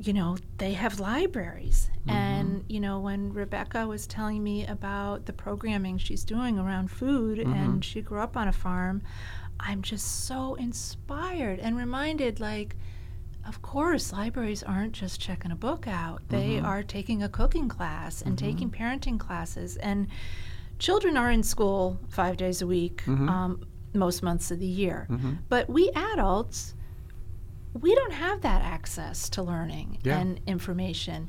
you 0.00 0.12
know 0.12 0.36
they 0.58 0.72
have 0.72 0.98
libraries 1.00 1.88
and 2.08 2.64
you 2.68 2.80
know 2.80 2.98
when 3.00 3.32
rebecca 3.32 3.86
was 3.86 4.06
telling 4.08 4.42
me 4.42 4.66
about 4.66 5.24
the 5.26 5.32
programming 5.32 5.96
she's 5.98 6.24
doing 6.24 6.58
around 6.58 6.90
food 6.90 7.38
and 7.38 7.84
she 7.84 8.00
grew 8.02 8.18
up 8.18 8.36
on 8.36 8.48
a 8.48 8.52
farm 8.52 9.00
i'm 9.60 9.82
just 9.82 10.26
so 10.26 10.54
inspired 10.54 11.58
and 11.60 11.76
reminded 11.76 12.40
like 12.40 12.76
of 13.46 13.60
course 13.62 14.12
libraries 14.12 14.62
aren't 14.62 14.92
just 14.92 15.20
checking 15.20 15.50
a 15.50 15.56
book 15.56 15.86
out 15.86 16.22
they 16.28 16.58
are 16.58 16.82
taking 16.82 17.22
a 17.22 17.28
cooking 17.28 17.68
class 17.68 18.22
and 18.22 18.38
taking 18.38 18.70
parenting 18.70 19.18
classes 19.18 19.76
and 19.76 20.06
children 20.78 21.16
are 21.16 21.30
in 21.30 21.42
school 21.42 21.98
five 22.08 22.36
days 22.36 22.60
a 22.62 22.66
week 22.66 23.02
Mhm. 23.06 23.28
um, 23.28 23.66
most 23.92 24.22
months 24.22 24.50
of 24.50 24.58
the 24.58 24.66
year 24.66 25.06
Mhm. 25.10 25.38
but 25.48 25.68
we 25.68 25.90
adults 25.90 26.74
we 27.80 27.94
don't 27.94 28.12
have 28.12 28.40
that 28.42 28.62
access 28.62 29.28
to 29.30 29.42
learning 29.42 29.98
Yeah. 30.04 30.18
and 30.20 30.40
information, 30.46 31.28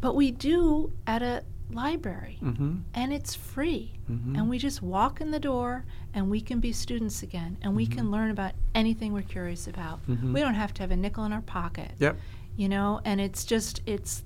but 0.00 0.14
we 0.16 0.30
do 0.30 0.90
at 1.06 1.22
a 1.22 1.44
library, 1.72 2.36
hmm 2.40 2.76
and 2.94 3.12
it's 3.12 3.34
free. 3.34 3.92
Mhm. 4.10 4.36
And 4.38 4.48
we 4.48 4.58
just 4.58 4.82
walk 4.82 5.20
in 5.20 5.30
the 5.30 5.40
door, 5.40 5.84
and 6.14 6.30
we 6.30 6.40
can 6.40 6.60
be 6.60 6.72
students 6.72 7.22
again, 7.22 7.56
and 7.62 7.74
we 7.74 7.86
can 7.86 8.10
learn 8.10 8.30
about 8.30 8.52
anything 8.74 9.12
we're 9.12 9.22
curious 9.22 9.66
about. 9.66 10.06
Mhm. 10.06 10.32
We 10.32 10.40
don't 10.40 10.54
have 10.54 10.72
to 10.74 10.82
have 10.82 10.90
a 10.92 10.96
nickel 10.96 11.24
in 11.24 11.32
our 11.32 11.42
pocket, 11.42 11.92
Yep. 11.98 12.16
you 12.56 12.68
know. 12.68 13.00
And 13.04 13.20
it's 13.20 13.44
just 13.44 13.82
it's 13.86 14.22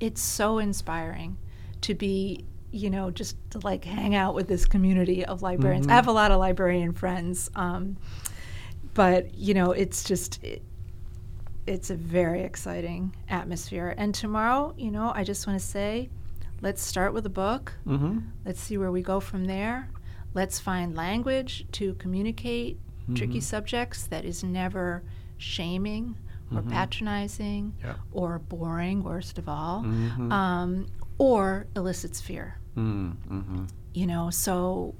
it's 0.00 0.22
so 0.22 0.58
inspiring 0.58 1.36
to 1.82 1.94
be 1.94 2.44
you 2.72 2.88
know 2.88 3.10
just 3.10 3.36
to 3.50 3.58
like 3.60 3.84
hang 3.84 4.14
out 4.14 4.34
with 4.34 4.46
this 4.48 4.64
community 4.64 5.24
of 5.24 5.42
librarians 5.42 5.86
Mhm. 5.86 5.90
i 5.90 5.94
have 5.96 6.06
a 6.06 6.12
lot 6.12 6.30
of 6.30 6.38
librarian 6.38 6.92
friends 6.92 7.50
um, 7.56 7.96
but 8.94 9.34
you 9.34 9.54
know 9.54 9.72
it's 9.72 10.04
just 10.04 10.42
it, 10.44 10.62
it's 11.66 11.90
a 11.90 11.96
very 11.96 12.42
exciting 12.42 13.14
atmosphere 13.28 13.92
and 13.98 14.14
tomorrow 14.14 14.72
you 14.78 14.90
know 14.90 15.10
i 15.16 15.24
just 15.24 15.46
want 15.48 15.58
to 15.60 15.66
say 15.66 16.08
let's 16.60 16.82
start 16.82 17.12
with 17.14 17.24
a 17.26 17.30
book 17.30 17.72
hmm 17.84 18.18
let's 18.44 18.60
see 18.60 18.76
where 18.78 18.90
we 18.92 19.02
go 19.02 19.20
from 19.20 19.44
there 19.46 19.88
let's 20.34 20.58
find 20.60 20.94
language 20.94 21.66
to 21.72 21.94
communicate 21.94 22.78
tricky 23.14 23.38
Mhm. 23.38 23.42
subjects 23.42 24.06
that 24.06 24.24
is 24.24 24.44
never 24.44 25.02
shaming 25.38 26.16
or 26.52 26.62
Mhm. 26.62 26.68
patronizing 26.70 27.74
Yep. 27.82 27.98
or 28.12 28.38
boring 28.38 29.02
worst 29.02 29.38
of 29.38 29.48
all 29.48 29.82
Mhm. 29.84 30.32
um, 30.32 30.86
or 31.18 31.66
elicits 31.76 32.20
fear 32.20 32.58
Mm-hmm. 32.76 33.64
you 33.94 34.06
know 34.06 34.30
so 34.30 34.94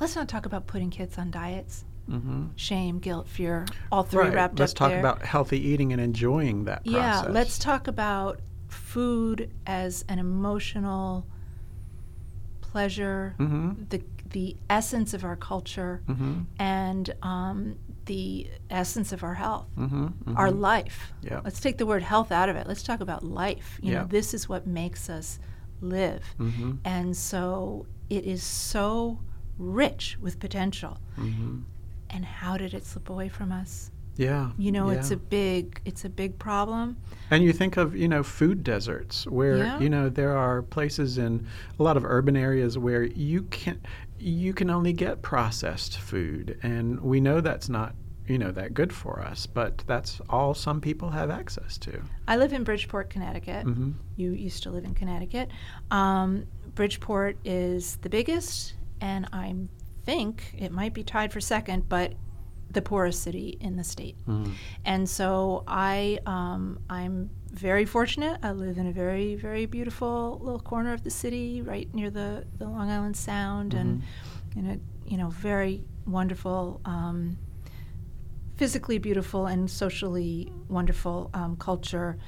let's 0.00 0.16
not 0.16 0.28
talk 0.28 0.46
about 0.46 0.66
putting 0.66 0.90
kids 0.90 1.18
on 1.18 1.30
diets 1.30 1.84
Mm-hmm. 2.10 2.46
shame 2.56 2.98
guilt 3.00 3.28
fear 3.28 3.66
all 3.92 4.02
three 4.02 4.24
Right. 4.24 4.34
wrapped 4.34 4.58
Let's 4.58 4.72
up 4.72 4.80
Let's 4.80 4.80
talk 4.80 4.90
there 4.92 4.98
about 5.00 5.22
healthy 5.26 5.60
eating 5.68 5.92
and 5.92 6.00
enjoying 6.00 6.64
that 6.64 6.82
process. 6.84 7.26
yeah 7.26 7.30
let's 7.32 7.58
talk 7.58 7.86
about 7.86 8.40
food 8.68 9.50
as 9.66 10.04
an 10.08 10.18
emotional 10.18 11.26
pleasure 12.60 13.34
Mm-hmm. 13.38 13.84
the 13.88 14.02
the 14.30 14.56
essence 14.68 15.14
of 15.14 15.24
our 15.24 15.36
culture 15.36 16.02
Mm-hmm. 16.06 16.40
and 16.58 17.14
um, 17.22 17.76
the 18.04 18.48
essence 18.70 19.12
of 19.12 19.22
our 19.22 19.34
health 19.34 19.66
Mm-hmm. 19.78 20.36
our 20.36 20.50
life 20.50 21.12
Yeah. 21.22 21.40
let's 21.44 21.60
take 21.60 21.78
the 21.78 21.86
word 21.86 22.02
health 22.02 22.30
out 22.30 22.48
of 22.48 22.56
it 22.56 22.66
let's 22.66 22.82
talk 22.82 23.00
about 23.00 23.22
life 23.24 23.78
you 23.82 23.92
Yeah. 23.92 24.00
know 24.02 24.06
this 24.06 24.34
is 24.34 24.48
what 24.48 24.66
makes 24.66 25.08
us 25.08 25.38
live 25.80 26.22
Mm-hmm. 26.38 26.72
and 26.84 27.16
so 27.16 27.86
it 28.10 28.24
is 28.24 28.42
so 28.42 29.18
rich 29.58 30.18
with 30.20 30.38
potential 30.38 30.98
Mm-hmm. 31.18 31.60
and 32.10 32.24
how 32.24 32.56
did 32.58 32.74
it 32.74 32.84
slip 32.84 33.08
away 33.08 33.28
from 33.28 33.50
us 33.50 33.90
Yeah. 34.18 34.50
you 34.58 34.70
know 34.72 34.90
it's 34.90 35.10
a 35.12 35.16
big 35.16 35.80
it's 35.86 36.04
a 36.04 36.08
big 36.08 36.38
problem 36.38 36.96
And 37.30 37.42
you 37.44 37.52
think 37.52 37.76
of, 37.76 37.94
you 37.94 38.08
know, 38.08 38.22
food 38.22 38.64
deserts 38.64 39.26
where, 39.26 39.58
Yeah. 39.58 39.78
you 39.80 39.90
know, 39.90 40.08
there 40.08 40.34
are 40.36 40.62
places 40.62 41.18
in 41.18 41.46
a 41.78 41.82
lot 41.82 41.96
of 41.98 42.04
urban 42.04 42.36
areas 42.36 42.76
where 42.78 43.04
you 43.04 43.42
can 43.44 43.80
you 44.18 44.52
can 44.54 44.68
only 44.70 44.92
get 44.92 45.22
processed 45.22 45.98
food 45.98 46.58
and 46.62 47.00
we 47.00 47.20
know 47.20 47.40
that's 47.42 47.68
not, 47.68 47.94
you 48.26 48.38
know, 48.38 48.50
that 48.52 48.72
good 48.74 48.92
for 48.92 49.20
us, 49.20 49.46
but 49.46 49.84
that's 49.86 50.20
all 50.28 50.52
some 50.54 50.80
people 50.80 51.10
have 51.10 51.30
access 51.30 51.78
to. 51.78 51.92
i 52.26 52.36
live 52.36 52.52
in 52.52 52.64
bridgeport 52.64 53.10
connecticut 53.10 53.64
Mhm. 53.66 53.92
you 54.16 54.32
used 54.32 54.62
to 54.64 54.70
live 54.70 54.84
in 54.84 54.94
connecticut 54.94 55.48
um, 55.90 56.44
bridgeport 56.74 57.36
is 57.44 57.96
the 58.04 58.08
biggest 58.10 58.74
and 59.00 59.26
i'm 59.32 59.68
think 60.04 60.54
it 60.58 60.72
might 60.72 60.94
be 60.94 61.04
tied 61.04 61.30
for 61.32 61.40
second, 61.40 61.86
but 61.90 62.14
the 62.70 62.82
poorest 62.82 63.22
city 63.22 63.56
in 63.60 63.76
the 63.76 63.84
state. 63.84 64.16
Mm. 64.26 64.52
And 64.84 65.08
so 65.08 65.64
I, 65.66 66.18
um, 66.26 66.80
I'm 66.90 67.30
very 67.50 67.86
fortunate. 67.86 68.38
I 68.42 68.52
live 68.52 68.76
in 68.78 68.86
a 68.86 68.92
very, 68.92 69.34
very 69.36 69.64
beautiful 69.66 70.38
little 70.42 70.60
corner 70.60 70.92
of 70.92 71.02
the 71.02 71.10
city, 71.10 71.62
right 71.62 71.92
near 71.94 72.10
the, 72.10 72.44
the 72.58 72.66
Long 72.66 72.90
Island 72.90 73.16
Sound, 73.16 73.72
and 73.74 74.02
in 74.56 74.66
a 74.70 74.78
you 75.10 75.16
know 75.16 75.28
very 75.30 75.82
wonderful, 76.06 76.80
um, 76.84 77.38
physically 78.56 78.98
beautiful 78.98 79.46
and 79.46 79.70
socially 79.70 80.52
wonderful 80.68 81.30
um, 81.32 81.56
culture. 81.56 82.18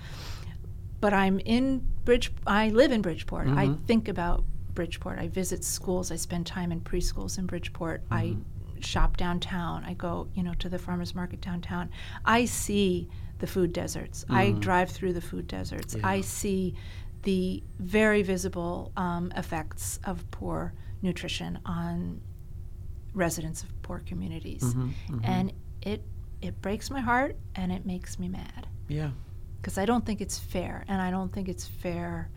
But 1.00 1.12
I'm 1.12 1.38
in 1.40 1.86
Bridge. 2.04 2.32
I 2.46 2.68
live 2.70 2.92
in 2.92 3.02
Bridgeport. 3.02 3.48
I 3.48 3.66
Mhm. 3.68 3.84
think 3.86 4.08
about 4.08 4.44
Bridgeport. 4.74 5.18
I 5.18 5.28
visit 5.28 5.64
schools. 5.64 6.10
I 6.10 6.16
spend 6.16 6.46
time 6.46 6.72
in 6.72 6.80
preschools 6.80 7.38
in 7.38 7.46
Bridgeport. 7.46 8.02
I 8.10 8.36
shop 8.84 9.16
downtown. 9.16 9.84
I 9.84 9.94
go, 9.94 10.28
you 10.34 10.42
know, 10.42 10.54
to 10.54 10.68
the 10.68 10.78
farmers 10.78 11.14
market 11.14 11.40
downtown. 11.40 11.90
I 12.24 12.44
see 12.46 13.08
the 13.38 13.46
food 13.46 13.72
deserts. 13.72 14.24
I 14.28 14.52
drive 14.52 14.90
through 14.90 15.14
the 15.14 15.20
food 15.20 15.46
deserts. 15.46 15.96
I 16.04 16.20
see 16.20 16.74
the 17.22 17.62
very 17.78 18.22
visible 18.22 18.92
um, 18.96 19.32
effects 19.36 19.98
of 20.04 20.30
poor 20.30 20.72
nutrition 21.02 21.58
on 21.64 22.20
residents 23.14 23.62
of 23.62 23.82
poor 23.82 24.00
communities, 24.06 24.62
Mhm, 24.74 24.92
mhm. 25.08 25.20
and 25.24 25.52
it 25.82 26.02
it 26.42 26.62
breaks 26.62 26.90
my 26.90 27.00
heart 27.00 27.36
and 27.54 27.70
it 27.70 27.84
makes 27.84 28.18
me 28.18 28.26
mad 28.26 28.66
Yeah. 28.88 29.10
because 29.60 29.76
I 29.76 29.84
don't 29.84 30.06
think 30.06 30.22
it's 30.22 30.38
fair, 30.38 30.84
and 30.88 31.02
I 31.02 31.10
don't 31.10 31.30
think 31.30 31.48
it's 31.50 31.66
fair 31.66 32.30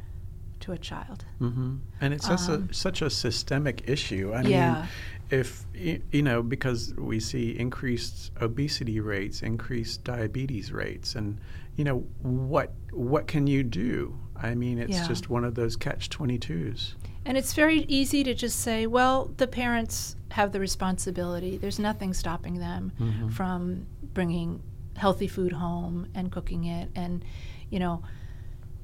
to 0.61 0.71
a 0.73 0.77
child. 0.77 1.23
hmm 1.39 1.77
And 2.01 2.13
it's 2.13 2.29
Um, 2.29 2.67
a, 2.69 2.73
such 2.73 3.01
a 3.01 3.09
systemic 3.09 3.87
issue. 3.89 4.33
I 4.33 4.41
Yeah. 4.43 4.73
mean, 4.81 4.89
if 5.33 5.65
you 5.73 6.21
know, 6.21 6.43
because 6.43 6.93
we 6.95 7.19
see 7.19 7.57
increased 7.57 8.31
obesity 8.39 8.99
rates, 8.99 9.41
increased 9.41 10.03
diabetes 10.03 10.71
rates, 10.71 11.15
and 11.15 11.39
you 11.75 11.83
know, 11.83 11.99
what 12.21 12.71
what 12.91 13.25
can 13.27 13.47
you 13.47 13.63
do? 13.63 14.15
I 14.35 14.53
mean, 14.55 14.77
it's 14.77 14.91
Yeah. 14.97 15.07
just 15.07 15.29
one 15.29 15.43
of 15.43 15.55
those 15.55 15.75
catch 15.75 16.09
twenty 16.09 16.37
twos. 16.37 16.95
And 17.25 17.37
it's 17.37 17.53
very 17.53 17.79
easy 17.87 18.23
to 18.25 18.33
just 18.33 18.59
say, 18.59 18.85
well, 18.85 19.31
the 19.37 19.47
parents 19.47 20.15
have 20.31 20.51
the 20.51 20.59
responsibility. 20.59 21.57
There's 21.57 21.79
nothing 21.79 22.13
stopping 22.13 22.55
them 22.59 22.91
Mhm. 22.99 23.31
from 23.31 23.85
bringing 24.13 24.61
healthy 24.97 25.27
food 25.27 25.53
home 25.53 26.07
and 26.13 26.31
cooking 26.31 26.65
it 26.65 26.91
and, 26.95 27.23
you 27.71 27.79
know, 27.79 28.03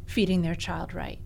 feeding 0.05 0.41
their 0.41 0.55
child 0.55 0.93
right. 0.93 1.19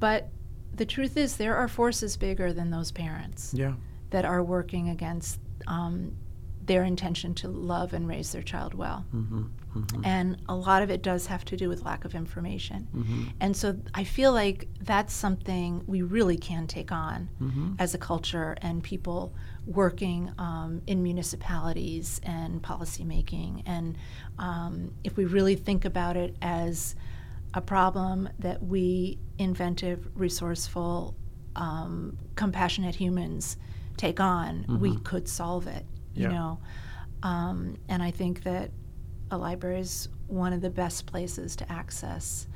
But 0.00 0.30
the 0.74 0.86
truth 0.86 1.16
is, 1.16 1.36
there 1.36 1.54
are 1.56 1.68
forces 1.68 2.16
bigger 2.16 2.52
than 2.52 2.70
those 2.70 2.90
parents 2.90 3.52
Yeah. 3.54 3.74
That 4.10 4.24
are 4.24 4.42
working 4.42 4.88
against 4.88 5.40
um, 5.66 6.16
their 6.64 6.84
intention 6.84 7.34
to 7.34 7.48
love 7.48 7.92
and 7.94 8.06
raise 8.06 8.32
their 8.32 8.42
child 8.42 8.74
well. 8.74 9.04
hmm 9.10 9.42
hmm 9.72 10.04
And 10.04 10.36
a 10.48 10.54
lot 10.54 10.82
of 10.82 10.90
it 10.90 11.00
does 11.02 11.26
have 11.26 11.44
to 11.46 11.56
do 11.56 11.68
with 11.68 11.84
lack 11.84 12.04
of 12.04 12.14
information. 12.14 12.88
hmm 12.92 13.22
And 13.40 13.56
so 13.56 13.76
I 13.94 14.04
feel 14.04 14.32
like 14.32 14.68
that's 14.80 15.12
something 15.14 15.82
we 15.86 16.02
really 16.02 16.36
can 16.36 16.66
take 16.66 16.92
on 16.92 17.28
hmm 17.38 17.74
as 17.78 17.94
a 17.94 17.98
culture 17.98 18.56
and 18.62 18.82
people 18.82 19.32
working 19.66 20.32
um, 20.38 20.82
in 20.86 21.02
municipalities 21.02 22.20
and 22.24 22.62
policymaking. 22.62 23.62
And 23.66 23.96
um, 24.38 24.92
if 25.04 25.16
we 25.16 25.24
really 25.24 25.56
think 25.56 25.84
about 25.84 26.16
it 26.16 26.36
as 26.42 26.94
a 27.54 27.60
problem 27.60 28.28
that 28.38 28.62
we 28.62 29.18
inventive, 29.38 30.08
resourceful, 30.14 31.14
um, 31.56 32.16
compassionate 32.36 32.94
humans 32.94 33.56
take 34.00 34.18
on, 34.18 34.64
we 34.80 34.92
Mhm. 34.92 35.04
could 35.04 35.28
solve 35.28 35.66
it. 35.66 35.84
You 36.14 36.28
know, 36.28 36.58
um, 37.22 37.76
and 37.88 38.02
I 38.02 38.10
think 38.10 38.42
that 38.44 38.70
a 39.30 39.38
library 39.38 39.80
is 39.80 40.08
one 40.26 40.52
of 40.52 40.60
the 40.60 40.70
best 40.70 41.06
places 41.06 41.54
to 41.56 41.70
access 41.70 42.46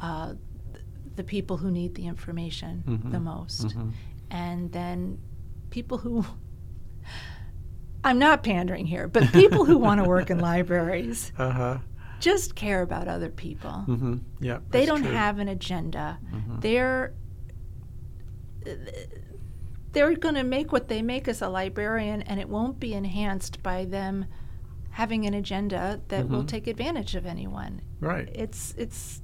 uh, 0.00 0.34
th- 0.72 0.84
the 1.16 1.22
people 1.22 1.56
who 1.56 1.70
need 1.70 1.94
the 1.94 2.06
information 2.06 2.82
the 3.12 3.18
Mhm. 3.18 3.22
most, 3.22 3.68
Mhm. 3.68 3.92
and 4.30 4.72
then 4.72 5.18
people 5.70 5.98
who. 5.98 6.24
I'm 8.04 8.18
not 8.18 8.42
pandering 8.42 8.86
here, 8.86 9.06
but 9.08 9.32
people 9.32 9.64
who 9.64 9.78
want 9.78 10.02
to 10.02 10.08
work 10.14 10.30
in 10.30 10.38
libraries 10.40 11.32
Uh 11.38 11.50
huh. 11.50 11.78
just 12.20 12.54
care 12.54 12.82
about 12.82 13.06
other 13.08 13.30
people. 13.30 13.70
hmm 13.86 14.16
Yeah. 14.40 14.58
They 14.70 14.84
don't 14.86 15.02
true. 15.04 15.12
have 15.12 15.38
an 15.38 15.48
agenda. 15.48 16.18
Mhm. 16.32 16.60
They're 16.60 17.14
they're 19.94 20.14
going 20.16 20.34
to 20.34 20.42
make 20.44 20.70
what 20.72 20.88
they 20.88 21.00
make 21.00 21.26
as 21.28 21.40
a 21.40 21.48
librarian, 21.48 22.20
and 22.22 22.38
it 22.38 22.48
won't 22.48 22.78
be 22.78 22.92
enhanced 22.94 23.62
by 23.62 23.84
them 23.86 24.26
having 24.90 25.26
an 25.26 25.34
agenda 25.34 26.00
that 26.08 26.28
will 26.28 26.44
Mhm. 26.44 26.48
take 26.48 26.66
advantage 26.66 27.14
of 27.16 27.26
anyone. 27.26 27.80
Right. 28.00 28.28
It's 28.34 28.74
it's 28.76 29.22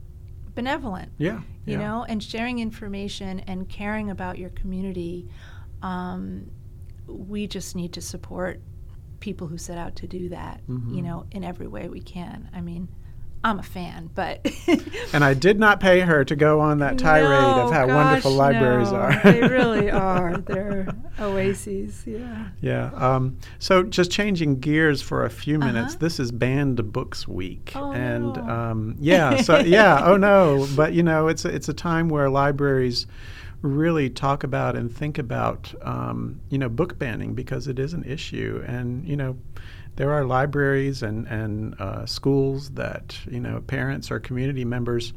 benevolent, 0.54 1.12
Yeah. 1.18 1.42
you 1.64 1.74
yeah. 1.74 1.78
know, 1.78 2.04
and 2.04 2.22
sharing 2.22 2.58
information 2.58 3.40
and 3.40 3.68
caring 3.68 4.10
about 4.10 4.36
your 4.38 4.50
community. 4.50 5.28
Um, 5.82 6.50
we 7.06 7.46
just 7.46 7.76
need 7.76 7.92
to 7.92 8.00
support 8.00 8.60
people 9.20 9.46
who 9.46 9.56
set 9.58 9.78
out 9.78 9.94
to 9.96 10.06
do 10.08 10.28
that, 10.30 10.60
you 10.66 10.74
Mhm. 10.78 11.02
know, 11.04 11.26
in 11.30 11.44
every 11.44 11.66
way 11.68 11.88
we 11.88 12.00
can. 12.00 12.48
I 12.52 12.60
mean, 12.62 12.88
I'm 13.42 13.58
a 13.58 13.62
fan, 13.62 14.10
but 14.14 14.46
And 15.14 15.24
I 15.24 15.32
did 15.34 15.58
not 15.58 15.80
pay 15.80 16.00
her 16.00 16.24
to 16.26 16.36
go 16.36 16.60
on 16.60 16.78
that 16.80 16.98
tirade 16.98 17.32
of 17.32 17.70
No, 17.70 17.72
how 17.72 17.86
wonderful 17.86 18.32
gosh, 18.32 18.38
libraries 18.38 18.92
no. 18.92 18.98
are. 18.98 19.20
they 19.24 19.40
really 19.40 19.90
are. 20.10 20.36
They're 20.38 20.88
oases. 21.18 22.02
Yeah. 22.06 22.48
Yeah. 22.60 22.90
Um, 22.94 23.38
so 23.58 23.82
just 23.82 24.10
changing 24.10 24.60
gears 24.60 25.00
for 25.00 25.24
a 25.24 25.30
few 25.30 25.58
minutes. 25.58 25.94
Uh-huh. 25.94 25.98
This 26.00 26.20
is 26.20 26.32
Banned 26.32 26.92
Books 26.92 27.26
Week, 27.26 27.72
Oh, 27.74 27.92
and 27.92 28.34
no. 28.34 28.42
um, 28.42 28.96
yeah. 29.00 29.40
So 29.40 29.58
yeah. 29.60 30.02
Oh 30.04 30.16
no. 30.18 30.66
But 30.76 30.92
you 30.92 31.02
know, 31.02 31.28
it's 31.28 31.44
a, 31.46 31.48
it's 31.48 31.68
a 31.68 31.74
time 31.74 32.08
where 32.10 32.28
libraries 32.28 33.06
really 33.62 34.08
talk 34.10 34.42
about 34.44 34.74
and 34.76 34.94
think 34.94 35.18
about 35.18 35.72
um, 35.82 36.40
you 36.50 36.58
know 36.58 36.68
book 36.68 36.98
banning 36.98 37.34
because 37.34 37.68
it 37.68 37.78
is 37.78 37.94
an 37.94 38.04
issue, 38.04 38.62
and 38.66 39.06
you 39.08 39.16
know. 39.16 39.38
There 40.00 40.14
are 40.14 40.24
libraries 40.24 41.02
and 41.02 41.26
and 41.26 41.78
uh, 41.78 42.06
schools 42.06 42.70
that 42.70 43.18
you 43.30 43.38
know 43.38 43.60
parents 43.60 44.10
or 44.10 44.18
community 44.18 44.64
members, 44.64 45.12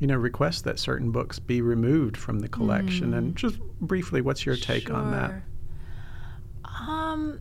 you 0.00 0.06
know, 0.06 0.16
request 0.16 0.64
that 0.64 0.78
certain 0.78 1.10
books 1.12 1.38
be 1.38 1.62
removed 1.62 2.14
from 2.14 2.40
the 2.40 2.48
collection. 2.48 3.14
And 3.14 3.34
just 3.34 3.58
briefly, 3.80 4.20
what's 4.20 4.44
your 4.44 4.56
take 4.56 4.90
on 4.90 5.12
that? 5.12 5.30
Sure. 5.30 5.42
Um, 6.66 7.40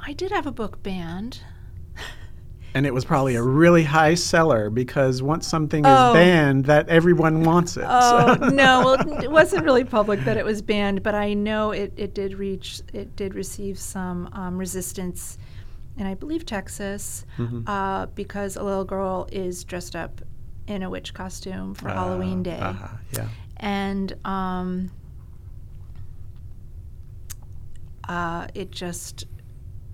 I 0.00 0.12
did 0.12 0.32
have 0.32 0.48
a 0.48 0.50
book 0.50 0.82
banned. 0.82 1.40
And 2.74 2.86
it 2.86 2.92
was 2.94 3.04
probably 3.04 3.34
a 3.34 3.42
really 3.42 3.82
high 3.82 4.14
seller 4.14 4.68
because 4.70 5.22
once 5.22 5.46
something 5.48 5.84
Oh. 5.86 6.08
is 6.10 6.14
banned, 6.14 6.66
that 6.66 6.88
everyone 6.88 7.42
wants 7.42 7.76
it. 7.76 7.84
Oh 7.88 8.36
So- 8.36 8.48
no! 8.50 8.82
Well, 8.84 9.22
it 9.22 9.30
wasn't 9.30 9.64
really 9.64 9.84
public 9.84 10.20
that 10.24 10.36
it 10.36 10.44
was 10.44 10.60
banned, 10.62 11.02
but 11.02 11.14
I 11.14 11.34
know 11.34 11.70
it, 11.72 11.92
it 11.96 12.14
did 12.14 12.34
reach, 12.34 12.82
it 12.92 13.16
did 13.16 13.34
receive 13.34 13.78
some 13.78 14.28
um, 14.32 14.58
resistance, 14.58 15.38
in 15.96 16.06
I 16.06 16.14
believe 16.14 16.44
Texas, 16.46 17.24
Mhm. 17.38 17.64
uh, 17.66 18.06
because 18.14 18.56
a 18.56 18.62
little 18.62 18.84
girl 18.84 19.26
is 19.32 19.64
dressed 19.64 19.96
up 19.96 20.20
in 20.66 20.82
a 20.82 20.90
witch 20.90 21.14
costume 21.14 21.74
for 21.74 21.88
Halloween 21.88 22.40
Uh, 22.40 22.42
Day. 22.42 22.60
uh-huh, 22.60 22.88
yeah. 23.12 23.28
and 23.56 24.14
um, 24.26 24.90
uh, 28.08 28.46
it 28.54 28.70
just 28.70 29.24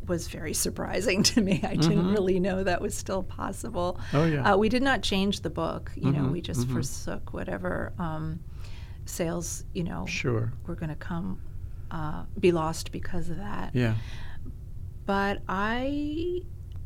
was 0.09 0.29
very 0.29 0.55
surprising 0.55 1.23
to 1.25 1.41
me. 1.41 1.61
I 1.65 1.77
didn't 1.77 2.05
Mhm. 2.05 2.13
really 2.13 2.41
know 2.41 2.63
that 2.65 2.81
was 2.81 2.95
still 2.95 3.23
possible. 3.23 3.99
Oh 4.13 4.25
yeah. 4.25 4.53
Uh, 4.55 4.57
we 4.57 4.69
did 4.69 4.83
not 4.83 5.03
change 5.03 5.41
the 5.41 5.51
book. 5.51 5.93
You 5.97 6.11
know, 6.13 6.25
Mhm, 6.25 6.33
we 6.33 6.41
just 6.41 6.67
mhm. 6.69 6.73
forsook 6.75 7.33
whatever 7.33 7.93
um, 7.99 8.41
sales. 9.07 9.65
You 9.75 9.85
know, 9.85 10.07
sure. 10.07 10.53
were 10.67 10.75
going 10.75 10.91
to 10.91 10.97
come 10.97 11.41
uh, 11.91 12.25
be 12.41 12.51
lost 12.53 12.91
because 12.93 13.31
of 13.31 13.37
that. 13.37 13.75
Yeah. 13.75 13.95
But 15.07 15.43
I 15.49 16.43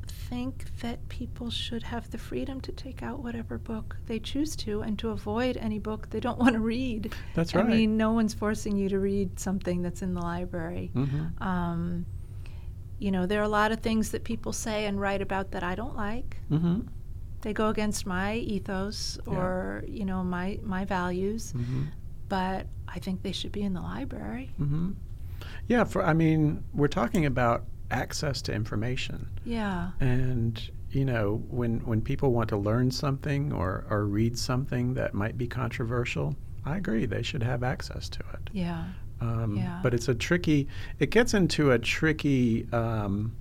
think 0.06 0.66
that 0.80 1.08
people 1.08 1.48
should 1.50 1.82
have 1.84 2.10
the 2.10 2.18
freedom 2.18 2.60
to 2.60 2.72
take 2.72 3.02
out 3.02 3.22
whatever 3.22 3.56
book 3.56 3.96
they 4.06 4.18
choose 4.18 4.54
to 4.56 4.82
and 4.82 4.98
to 4.98 5.08
avoid 5.10 5.56
any 5.56 5.78
book 5.78 6.10
they 6.10 6.20
don't 6.20 6.38
want 6.44 6.52
to 6.54 6.60
read. 6.60 7.14
That's 7.34 7.54
right. 7.54 7.64
I 7.64 7.68
mean, 7.68 7.96
no 7.96 8.12
one's 8.12 8.34
forcing 8.34 8.76
you 8.76 8.88
to 8.90 8.98
read 8.98 9.38
something 9.40 9.80
that's 9.82 10.02
in 10.02 10.12
the 10.14 10.20
library. 10.20 10.90
Mhm. 10.94 11.40
Um, 11.40 12.06
you 12.98 13.10
know, 13.10 13.26
there 13.26 13.40
are 13.40 13.44
a 13.44 13.48
lot 13.48 13.72
of 13.72 13.80
things 13.80 14.10
that 14.10 14.24
people 14.24 14.52
say 14.52 14.86
and 14.86 15.00
write 15.00 15.22
about 15.22 15.50
that 15.52 15.62
I 15.62 15.74
don't 15.74 15.96
like. 15.96 16.38
Mhm. 16.50 16.86
They 17.42 17.52
go 17.52 17.68
against 17.68 18.06
my 18.06 18.34
ethos 18.36 19.18
Yeah. 19.26 19.34
or, 19.34 19.84
you 19.86 20.04
know, 20.04 20.24
my, 20.24 20.58
my 20.64 20.84
values, 20.84 21.52
Mhm. 21.56 21.86
but 22.28 22.66
I 22.88 22.98
think 22.98 23.22
they 23.22 23.32
should 23.32 23.52
be 23.52 23.62
in 23.62 23.74
the 23.74 23.80
library. 23.80 24.50
Mhm. 24.60 24.94
Yeah. 25.68 25.84
For 25.84 26.04
I 26.04 26.14
mean, 26.14 26.64
we're 26.74 26.88
talking 26.88 27.24
about 27.26 27.64
access 27.90 28.42
to 28.42 28.52
information, 28.52 29.28
Yeah. 29.44 29.92
and 30.00 30.60
you 30.90 31.04
know, 31.04 31.42
when 31.50 31.80
when 31.86 32.00
people 32.00 32.32
want 32.32 32.48
to 32.48 32.56
learn 32.56 32.90
something 32.90 33.52
or 33.52 33.84
or 33.90 34.06
read 34.06 34.36
something 34.38 34.94
that 34.94 35.14
might 35.14 35.36
be 35.38 35.46
controversial, 35.46 36.34
I 36.64 36.76
agree 36.78 37.06
they 37.06 37.22
should 37.22 37.42
have 37.42 37.62
access 37.62 38.08
to 38.10 38.20
it. 38.34 38.50
Yeah. 38.52 38.84
Um, 39.20 39.56
Yeah. 39.56 39.80
But 39.82 39.94
it's 39.94 40.08
a 40.08 40.14
tricky. 40.14 40.68
It 40.98 41.10
gets 41.10 41.34
into 41.34 41.70
a 41.72 41.78
tricky 41.78 42.66
um, 42.72 43.32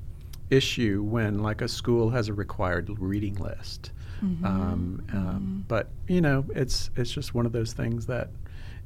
issue 0.49 1.03
when, 1.03 1.39
like, 1.43 1.61
a 1.61 1.67
school 1.67 2.09
has 2.11 2.29
a 2.29 2.33
required 2.33 2.89
reading 2.99 3.35
list. 3.35 3.91
Mm-hmm. 4.23 4.45
Um, 4.45 5.03
um, 5.13 5.65
but 5.67 5.89
you 6.07 6.21
know, 6.21 6.43
it's 6.55 6.89
it's 6.95 7.11
just 7.11 7.35
one 7.35 7.45
of 7.45 7.51
those 7.51 7.73
things 7.73 8.07
that 8.07 8.29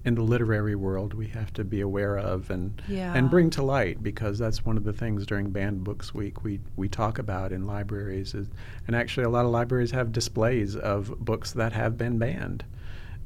in 0.04 0.16
the 0.16 0.22
literary 0.24 0.76
world 0.76 1.14
we 1.14 1.28
have 1.28 1.54
to 1.54 1.64
be 1.64 1.80
aware 1.80 2.18
of 2.18 2.50
and 2.50 2.82
Yeah. 2.90 3.14
and 3.16 3.30
bring 3.30 3.50
to 3.52 3.64
light 3.64 4.02
because 4.04 4.38
that's 4.40 4.66
one 4.66 4.76
of 4.76 4.84
the 4.84 4.92
things 4.92 5.26
during 5.26 5.52
Banned 5.52 5.84
Books 5.86 6.14
Week 6.14 6.44
we 6.44 6.60
we 6.76 6.90
talk 6.90 7.18
about 7.18 7.54
in 7.54 7.66
libraries 7.66 8.34
is, 8.34 8.48
and 8.88 8.96
actually 8.96 9.24
a 9.24 9.30
lot 9.30 9.46
of 9.46 9.52
libraries 9.52 9.92
have 9.92 10.12
displays 10.12 10.76
of 10.76 11.18
books 11.24 11.54
that 11.54 11.72
have 11.72 11.98
been 11.98 12.18
banned. 12.18 12.66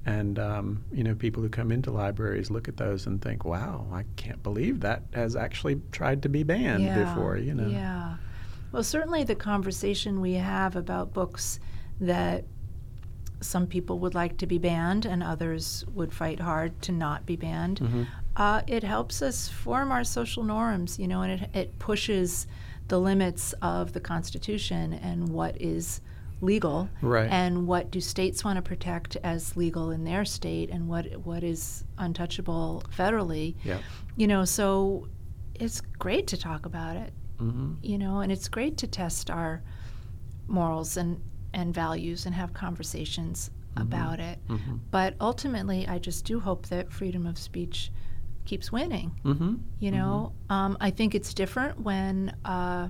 And 0.06 0.38
um, 0.38 0.84
you 0.91 1.04
know, 1.04 1.15
people 1.15 1.41
who 1.41 1.50
come 1.50 1.72
into 1.72 1.89
libraries 1.91 2.52
look 2.52 2.68
at 2.68 2.78
those 2.78 3.08
and 3.08 3.22
think, 3.22 3.44
"Wow, 3.44 3.88
I 3.91 4.06
can't 4.15 4.41
believe 4.44 4.82
that 4.82 5.04
has 5.13 5.36
actually 5.36 5.82
tried 5.91 6.22
to 6.24 6.30
be 6.30 6.44
banned 6.44 6.84
yeah. 6.84 7.04
before." 7.04 7.38
You 7.38 7.56
know, 7.56 7.68
Yeah. 7.68 8.18
Well, 8.72 8.84
certainly 8.84 9.24
the 9.24 9.36
conversation 9.36 10.22
we 10.22 10.34
have 10.34 10.76
about 10.76 11.13
books 11.13 11.60
that 12.02 12.44
some 13.41 13.68
people 13.68 14.00
would 14.00 14.15
like 14.15 14.38
to 14.38 14.48
be 14.48 14.58
banned 14.58 15.06
and 15.06 15.24
others 15.24 15.86
would 15.94 16.13
fight 16.13 16.39
hard 16.39 16.82
to 16.82 16.91
not 16.91 17.26
be 17.26 17.36
banned. 17.36 17.80
Mhm. 17.80 18.08
Uh, 18.36 18.62
it 18.68 18.84
helps 18.84 19.22
us 19.22 19.48
form 19.48 19.91
our 19.91 20.04
social 20.04 20.44
norms, 20.44 21.00
you 21.00 21.08
know, 21.08 21.22
and 21.22 21.41
it, 21.41 21.50
it 21.54 21.80
pushes 21.80 22.48
the 22.88 23.00
limits 23.00 23.54
of 23.62 23.94
the 23.94 24.00
Constitution 24.00 24.94
and 24.94 25.30
what 25.30 25.60
is 25.62 26.02
legal 26.41 26.89
Right. 27.02 27.30
and 27.32 27.65
what 27.67 27.91
do 27.91 28.02
states 28.02 28.43
want 28.43 28.58
to 28.58 28.62
protect 28.62 29.15
as 29.24 29.56
legal 29.58 29.91
in 29.91 30.04
their 30.04 30.26
state 30.26 30.69
and 30.69 30.88
what 30.88 31.06
what 31.26 31.43
is 31.43 31.84
untouchable 31.98 32.84
federally. 32.98 33.56
yeah. 33.63 33.80
You 34.17 34.28
know, 34.28 34.45
so 34.45 35.08
it's 35.56 35.82
great 36.00 36.28
to 36.28 36.38
talk 36.38 36.65
about 36.65 36.95
it 36.98 37.13
hmm 37.39 37.74
you 37.82 37.98
know, 37.98 38.19
and 38.21 38.32
it's 38.32 38.48
great 38.50 38.78
to 38.78 38.88
test 38.88 39.30
our 39.30 39.62
morals 40.48 40.98
and, 40.98 41.21
and 41.54 41.74
values 41.74 42.26
and 42.26 42.34
have 42.36 42.54
conversations 42.54 43.52
about 43.78 44.19
it. 44.19 44.39
hmm 44.48 44.78
But 44.91 45.15
ultimately, 45.19 45.86
I 45.88 46.00
just 46.00 46.24
do 46.26 46.39
hope 46.39 46.67
that 46.67 46.91
freedom 46.93 47.26
of 47.26 47.38
speech 47.38 47.91
keeps 48.45 48.71
winning. 48.71 49.12
hmm 49.24 49.56
You 49.80 49.91
know, 49.91 50.32
um, 50.50 50.78
I 50.80 50.91
think 50.91 51.13
it's 51.15 51.34
different 51.34 51.82
when 51.82 52.36
uh, 52.45 52.89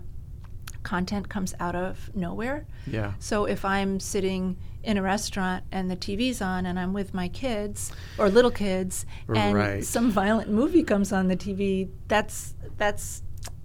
content 0.86 1.28
comes 1.28 1.54
out 1.60 1.76
of 1.76 2.10
nowhere. 2.16 2.66
Yeah. 2.88 3.14
So 3.20 3.46
if 3.46 3.66
I'm 3.66 4.00
sitting 4.00 4.56
in 4.84 4.98
a 4.98 5.02
restaurant 5.02 5.66
and 5.72 5.90
the 5.92 5.96
TV's 5.98 6.42
on 6.42 6.66
and 6.66 6.80
I'm 6.80 6.94
with 6.94 7.14
my 7.14 7.28
kids 7.28 7.92
or 8.18 8.30
little 8.30 8.52
kids 8.52 9.06
and 9.28 9.56
Right. 9.56 9.84
some 9.84 10.12
violent 10.12 10.50
movie 10.50 10.84
comes 10.84 11.12
on 11.12 11.28
the 11.28 11.36
TV, 11.36 11.90
that's 12.08 12.54
that's 12.78 13.24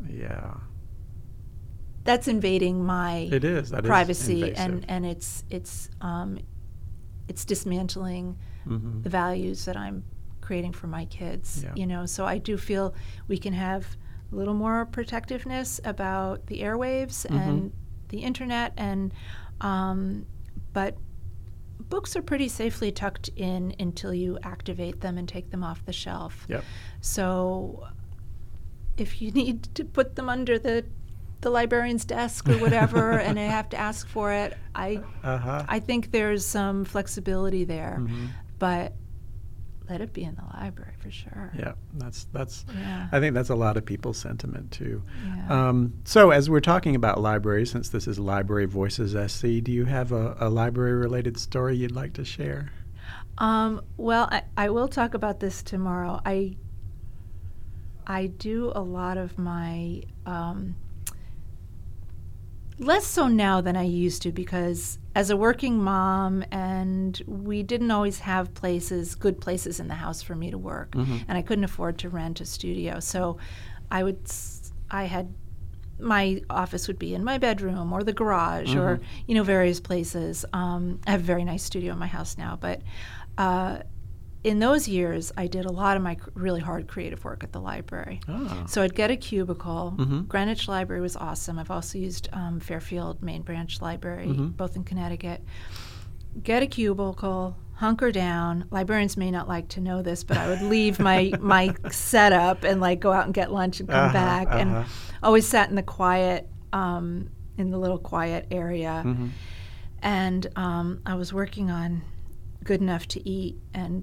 Yeah. 0.09 0.55
that's 2.05 2.27
invading 2.29 2.85
my 2.85 3.29
It 3.31 3.45
is. 3.45 3.71
That 3.71 3.85
is 3.85 3.89
privacy 3.89 4.43
invasive. 4.43 4.59
and 4.65 4.85
and 4.91 5.07
it's 5.07 5.45
it's 5.51 5.91
um, 6.01 6.39
it's 7.29 7.45
dismantling 7.45 8.37
Mhm. 8.67 9.03
the 9.03 9.11
values 9.11 9.65
that 9.67 9.77
I'm 9.77 10.03
creating 10.41 10.73
for 10.73 10.87
my 10.89 11.05
kids. 11.05 11.63
Yeah. 11.63 11.73
You 11.77 11.87
know, 11.87 12.07
so 12.07 12.25
I 12.27 12.39
do 12.39 12.57
feel 12.57 12.95
we 13.29 13.39
can 13.39 13.53
have 13.53 13.97
a 14.33 14.35
little 14.35 14.55
more 14.55 14.87
protectiveness 14.87 15.81
about 15.85 16.47
the 16.47 16.61
airwaves 16.63 17.27
Mm-hmm. 17.27 17.37
and 17.37 17.73
the 18.09 18.19
internet, 18.19 18.73
and 18.77 19.13
um, 19.61 20.27
but 20.73 20.97
books 21.89 22.17
are 22.17 22.23
pretty 22.23 22.49
safely 22.49 22.91
tucked 22.93 23.29
in 23.37 23.75
until 23.79 24.13
you 24.13 24.39
activate 24.43 25.01
them 25.01 25.17
and 25.19 25.29
take 25.29 25.51
them 25.51 25.63
off 25.63 25.85
the 25.85 25.93
shelf. 25.93 26.45
Yep. 26.49 26.65
So 27.01 27.87
if 28.97 29.23
you 29.23 29.31
need 29.31 29.63
to 29.75 29.85
put 29.85 30.17
them 30.17 30.29
under 30.29 30.59
the 30.59 30.85
the 31.41 31.49
librarian's 31.51 32.05
desk 32.05 32.49
or 32.51 32.59
whatever 32.59 33.13
and 33.19 33.39
I 33.39 33.45
have 33.45 33.69
to 33.71 33.77
ask 33.79 34.07
for 34.09 34.33
it, 34.33 34.57
I 34.75 35.01
Uh 35.23 35.39
huh. 35.39 35.65
I 35.69 35.79
think 35.81 36.11
there's 36.11 36.45
some 36.45 36.85
flexibility 36.85 37.65
there. 37.65 37.97
Mhm. 38.01 38.29
But 38.59 38.93
let 39.91 40.01
it 40.01 40.13
be 40.13 40.23
in 40.23 40.37
the 40.37 40.45
library 40.57 40.95
for 40.99 41.11
sure. 41.11 41.53
Yeah. 41.59 41.73
That's 41.95 42.25
that's. 42.33 42.65
Yeah. 42.79 43.09
I 43.11 43.19
think 43.19 43.35
that's 43.35 43.51
a 43.51 43.55
lot 43.55 43.77
of 43.77 43.85
people's 43.85 44.17
sentiment 44.17 44.71
too. 44.71 45.03
Yeah. 45.27 45.69
Um, 45.69 45.95
so, 46.05 46.31
as 46.31 46.49
we're 46.49 46.61
talking 46.61 46.95
about 46.95 47.21
libraries, 47.21 47.71
since 47.71 47.89
this 47.89 48.07
is 48.07 48.19
Library 48.19 48.67
Voices 48.67 49.17
SC, 49.33 49.63
do 49.63 49.73
you 49.73 49.85
have 49.85 50.13
a, 50.13 50.37
a 50.39 50.49
library-related 50.49 51.37
story 51.39 51.77
you'd 51.77 51.91
like 51.91 52.13
to 52.15 52.25
share? 52.25 52.71
Um, 53.39 53.83
well, 53.97 54.29
I, 54.31 54.45
I 54.57 54.71
will 54.71 54.89
talk 54.89 55.15
about 55.15 55.41
this 55.41 55.63
tomorrow. 55.63 56.21
I 56.25 56.57
I 58.07 58.27
do 58.27 58.71
a 58.75 58.83
lot 58.83 59.19
of 59.19 59.39
my 59.39 60.03
um, 60.25 60.77
less 62.79 63.07
so 63.07 63.27
now 63.27 63.61
than 63.61 63.77
I 63.77 63.83
used 63.83 64.23
to 64.23 64.33
because 64.33 65.00
as 65.15 65.31
a 65.31 65.37
working 65.37 65.83
mom 65.83 66.45
and 66.53 67.21
we 67.27 67.63
didn't 67.63 67.91
always 67.91 68.21
have 68.21 68.55
places, 68.55 69.15
good 69.15 69.41
places 69.41 69.81
in 69.81 69.89
the 69.89 69.95
house 69.95 70.23
for 70.23 70.35
me 70.37 70.51
to 70.51 70.59
work, 70.59 70.93
Mhm. 70.93 71.25
and 71.29 71.37
I 71.37 71.43
couldn't 71.43 71.65
afford 71.65 71.99
to 71.99 72.09
rent 72.09 72.41
a 72.41 72.45
studio, 72.47 73.01
so 73.01 73.37
I 73.91 74.03
would 74.03 74.19
I 74.91 75.05
had 75.05 75.33
my 75.99 76.41
office 76.49 76.89
would 76.89 76.99
be 76.99 77.15
in 77.15 77.23
my 77.23 77.37
bedroom 77.39 77.93
or 77.93 78.03
the 78.03 78.13
garage 78.13 78.75
or 78.75 78.97
Mhm. 78.97 79.03
you 79.27 79.35
know 79.35 79.43
various 79.43 79.81
places. 79.81 80.45
Um, 80.53 80.99
I 81.07 81.11
have 81.11 81.21
a 81.21 81.25
very 81.25 81.45
nice 81.45 81.63
studio 81.63 81.93
in 81.93 81.99
my 81.99 82.07
house 82.07 82.39
now, 82.39 82.57
but 82.61 82.81
uh, 83.37 83.79
in 84.43 84.59
those 84.59 84.89
years, 84.89 85.31
I 85.37 85.47
did 85.47 85.67
a 85.67 85.73
lot 85.73 85.97
of 85.97 86.03
my 86.03 86.17
really 86.35 86.61
hard 86.61 86.89
creative 86.89 87.25
work 87.25 87.45
at 87.45 87.53
the 87.53 87.61
library. 87.61 88.21
Oh. 88.29 88.65
So 88.69 88.83
I'd 88.83 88.95
get 88.95 89.11
a 89.11 89.17
cubicle. 89.17 89.95
Mhm. 89.99 90.29
Greenwich 90.29 90.67
Library 90.69 91.03
was 91.03 91.15
awesome. 91.17 91.59
I've 91.59 91.71
also 91.71 91.99
used 91.99 92.29
um, 92.33 92.59
Fairfield 92.61 93.23
Main 93.23 93.43
Branch 93.43 93.81
Library, 93.83 94.29
Mhm. 94.29 94.57
both 94.57 94.77
in 94.77 94.85
Connecticut. 94.85 95.45
Get 96.43 96.63
a 96.63 96.67
cubicle, 96.67 97.57
hunker 97.75 98.11
down. 98.13 98.65
Librarians 98.71 99.17
may 99.17 99.31
not 99.31 99.47
like 99.49 99.69
to 99.71 99.81
know 99.81 100.01
this, 100.01 100.25
but 100.25 100.37
I 100.39 100.49
would 100.49 100.63
leave 100.63 100.99
my 100.99 101.33
my 101.41 101.75
setup 101.91 102.65
and 102.65 102.81
like 102.81 103.01
go 103.01 103.13
out 103.13 103.27
and 103.27 103.35
get 103.35 103.53
lunch 103.53 103.81
and 103.81 103.89
come 103.89 104.05
Uh-huh, 104.05 104.13
back, 104.13 104.49
uh-huh. 104.49 104.59
and 104.59 104.87
always 105.23 105.47
sat 105.47 105.69
in 105.69 105.77
the 105.77 105.83
quiet, 105.83 106.49
um, 106.73 107.29
in 107.59 107.71
the 107.71 107.79
little 107.79 107.99
quiet 107.99 108.47
area. 108.51 109.03
Mhm. 109.05 109.31
And 110.03 110.47
um, 110.57 111.01
I 111.05 111.15
was 111.15 111.31
working 111.35 111.71
on 111.71 112.01
Good 112.65 112.81
Enough 112.81 113.07
to 113.09 113.29
Eat 113.29 113.59
and 113.75 114.03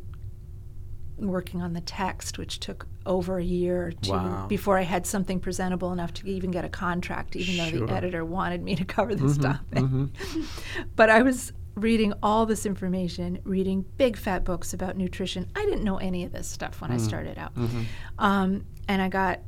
working 1.17 1.61
on 1.61 1.73
the 1.73 1.81
text, 1.81 2.37
which 2.37 2.59
took 2.59 2.87
over 3.05 3.37
a 3.39 3.43
year 3.43 3.87
or 3.87 3.91
two 3.91 4.11
Wow. 4.11 4.45
before 4.47 4.77
I 4.77 4.83
had 4.83 5.05
something 5.07 5.39
presentable 5.39 5.91
enough 5.91 6.13
to 6.15 6.27
even 6.29 6.51
get 6.51 6.63
a 6.65 6.69
contract, 6.69 7.35
even 7.35 7.57
though 7.57 7.85
the 7.87 7.91
editor 7.93 8.23
wanted 8.23 8.61
me 8.61 8.75
to 8.75 8.85
cover 8.85 9.15
this 9.15 9.37
Mhm, 9.37 9.41
topic. 9.41 9.83
mhm. 9.83 10.09
but 10.95 11.09
I 11.09 11.21
was 11.23 11.53
reading 11.75 12.13
all 12.21 12.45
this 12.45 12.65
information, 12.65 13.39
reading 13.43 13.85
big 13.97 14.17
fat 14.17 14.43
books 14.43 14.73
about 14.73 14.97
nutrition. 14.97 15.47
I 15.55 15.63
didn't 15.65 15.83
know 15.83 15.97
any 15.97 16.23
of 16.23 16.31
this 16.31 16.47
stuff 16.47 16.81
when 16.81 16.91
I 16.91 16.97
Mm. 16.97 17.01
started 17.01 17.37
out. 17.37 17.53
Mhm. 17.55 17.85
Um, 18.19 18.65
and 18.87 19.01
I 19.01 19.09
got 19.09 19.39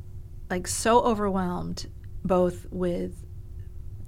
like 0.48 0.66
so 0.66 1.00
overwhelmed 1.02 1.86
both 2.24 2.66
with 2.70 3.24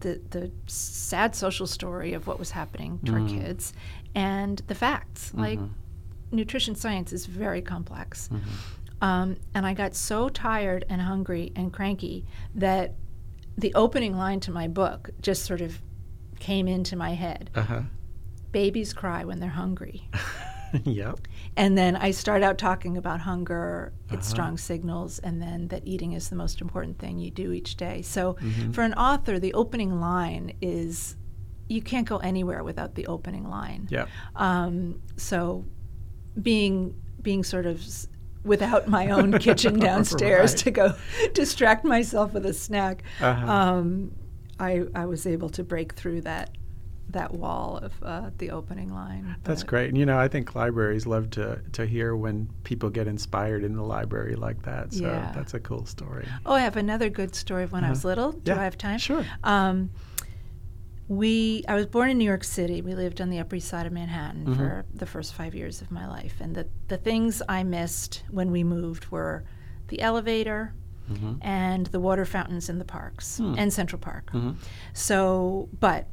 the 0.00 0.20
the 0.30 0.50
sad 0.66 1.34
social 1.36 1.66
story 1.66 2.12
of 2.12 2.26
what 2.26 2.38
was 2.38 2.50
happening 2.50 2.98
to 3.04 3.12
our 3.12 3.20
Mm. 3.20 3.28
kids 3.40 3.72
and 4.16 4.60
the 4.66 4.74
facts. 4.74 5.32
Like 5.34 5.58
Mhm. 5.60 5.68
Nutrition 6.32 6.74
science 6.74 7.12
is 7.12 7.26
very 7.26 7.62
complex. 7.62 8.28
Mhm. 8.32 8.40
Um, 9.02 9.36
and 9.54 9.66
I 9.66 9.74
got 9.74 9.94
so 9.94 10.28
tired 10.28 10.84
and 10.88 11.00
hungry 11.02 11.52
and 11.56 11.72
cranky 11.72 12.24
that 12.54 12.94
the 13.58 13.74
opening 13.74 14.16
line 14.16 14.40
to 14.40 14.50
my 14.52 14.68
book 14.68 15.10
just 15.20 15.44
sort 15.44 15.60
of 15.60 15.82
came 16.38 16.66
into 16.68 16.96
my 16.96 17.10
head. 17.14 17.50
Uh-huh. 17.54 17.82
Babies 18.52 18.92
cry 18.92 19.24
when 19.24 19.40
they're 19.40 19.48
hungry. 19.50 20.08
yep. 20.84 21.18
And 21.56 21.76
then 21.76 21.96
I 21.96 22.12
start 22.12 22.42
out 22.42 22.58
talking 22.58 22.96
about 22.96 23.20
hunger, 23.20 23.92
its 24.04 24.12
Uh-huh. 24.14 24.20
strong 24.34 24.58
signals, 24.58 25.18
and 25.18 25.42
then 25.42 25.68
that 25.68 25.82
eating 25.86 26.12
is 26.12 26.28
the 26.30 26.36
most 26.36 26.60
important 26.60 26.98
thing 26.98 27.18
you 27.18 27.30
do 27.30 27.52
each 27.52 27.76
day. 27.76 28.02
So 28.02 28.34
Mhm. 28.34 28.72
for 28.74 28.82
an 28.82 28.94
author, 28.94 29.38
the 29.38 29.52
opening 29.54 30.00
line 30.00 30.52
is 30.62 31.16
you 31.68 31.82
can't 31.82 32.06
go 32.06 32.18
anywhere 32.18 32.62
without 32.62 32.94
the 32.94 33.06
opening 33.06 33.48
line. 33.48 33.86
Yep. 33.90 34.08
Um, 34.36 35.00
so 35.16 35.64
being 36.40 36.94
being 37.20 37.44
sort 37.44 37.66
of 37.66 37.84
without 38.44 38.88
my 38.88 39.10
own 39.10 39.32
kitchen 39.38 39.78
downstairs 39.88 40.52
Right. 40.52 40.58
to 40.64 40.70
go 40.70 40.94
distract 41.34 41.84
myself 41.84 42.32
with 42.32 42.44
a 42.46 42.52
snack, 42.54 43.02
Uh-huh. 43.20 43.46
um, 43.52 44.12
I 44.58 44.82
I 44.94 45.06
was 45.06 45.26
able 45.26 45.50
to 45.50 45.62
break 45.64 45.92
through 45.94 46.22
that 46.22 46.50
that 47.08 47.34
wall 47.34 47.78
of 47.82 47.92
uh, 48.02 48.30
the 48.38 48.50
opening 48.50 48.94
line. 48.94 49.36
That's 49.44 49.62
great. 49.64 49.88
And, 49.90 49.98
you 49.98 50.06
know, 50.06 50.18
I 50.18 50.28
think 50.28 50.54
libraries 50.54 51.04
love 51.06 51.28
to, 51.30 51.60
to 51.72 51.84
hear 51.84 52.16
when 52.16 52.48
people 52.64 52.88
get 52.88 53.06
inspired 53.06 53.64
in 53.64 53.76
the 53.76 53.82
library 53.82 54.34
like 54.34 54.62
that. 54.62 54.94
So 54.94 55.02
Yeah. 55.02 55.30
that's 55.34 55.52
a 55.52 55.60
cool 55.60 55.84
story. 55.84 56.26
Oh, 56.46 56.54
I 56.54 56.60
have 56.60 56.76
another 56.78 57.10
good 57.10 57.34
story 57.34 57.64
of 57.64 57.72
when 57.72 57.84
I 57.84 57.90
was 57.90 57.98
Uh-huh. 58.04 58.08
little. 58.08 58.32
Do 58.32 58.52
Yeah, 58.52 58.60
I 58.60 58.64
have 58.64 58.78
time? 58.78 58.98
sure. 58.98 59.26
Um, 59.44 59.90
we 61.08 61.64
I 61.68 61.74
was 61.74 61.86
born 61.86 62.10
in 62.10 62.18
New 62.18 62.24
York 62.24 62.44
City. 62.44 62.80
We 62.82 62.94
lived 62.94 63.20
on 63.20 63.30
the 63.30 63.38
Upper 63.38 63.56
East 63.56 63.68
Side 63.68 63.86
of 63.86 63.92
Manhattan 63.92 64.46
Mhm. 64.46 64.56
for 64.56 64.84
the 64.94 65.06
first 65.06 65.34
five 65.34 65.54
years 65.54 65.82
of 65.82 65.90
my 65.90 66.06
life, 66.08 66.40
and 66.40 66.54
the 66.54 66.66
the 66.88 66.96
things 66.96 67.42
I 67.48 67.62
missed 67.64 68.22
when 68.30 68.50
we 68.50 68.64
moved 68.64 69.10
were 69.10 69.44
the 69.88 70.00
elevator 70.00 70.72
Mhm. 71.10 71.38
and 71.42 71.86
the 71.86 72.00
water 72.00 72.24
fountains 72.24 72.68
in 72.68 72.78
the 72.78 72.84
parks 72.84 73.38
Hmm. 73.38 73.54
and 73.58 73.72
Central 73.72 73.98
Park. 73.98 74.30
Mhm. 74.32 74.54
So, 74.92 75.68
but 75.80 76.06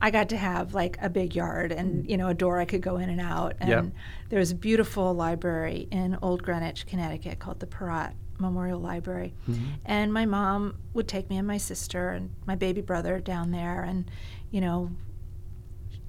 I 0.00 0.10
got 0.10 0.28
to 0.28 0.36
have 0.36 0.74
like 0.74 0.98
a 1.00 1.08
big 1.08 1.34
yard 1.34 1.72
and 1.72 2.08
you 2.08 2.16
know 2.18 2.28
a 2.28 2.34
door 2.34 2.58
I 2.60 2.66
could 2.66 2.82
go 2.82 2.98
in 2.98 3.08
and 3.08 3.20
out. 3.20 3.54
And 3.60 3.68
Yep. 3.70 3.86
there's 4.28 4.50
a 4.50 4.54
beautiful 4.54 5.14
library 5.14 5.88
in 5.90 6.18
Old 6.20 6.42
Greenwich, 6.42 6.86
Connecticut, 6.86 7.38
called 7.38 7.60
the 7.60 7.66
Perrot 7.66 8.12
Memorial 8.38 8.80
Library. 8.80 9.34
Mhm. 9.48 9.58
And 9.84 10.12
my 10.12 10.26
mom 10.26 10.76
would 10.94 11.08
take 11.08 11.28
me 11.30 11.36
and 11.38 11.46
my 11.46 11.56
sister 11.58 12.10
and 12.10 12.30
my 12.46 12.54
baby 12.54 12.80
brother 12.80 13.18
down 13.20 13.50
there, 13.50 13.82
and 13.82 14.10
you 14.50 14.60
know, 14.60 14.90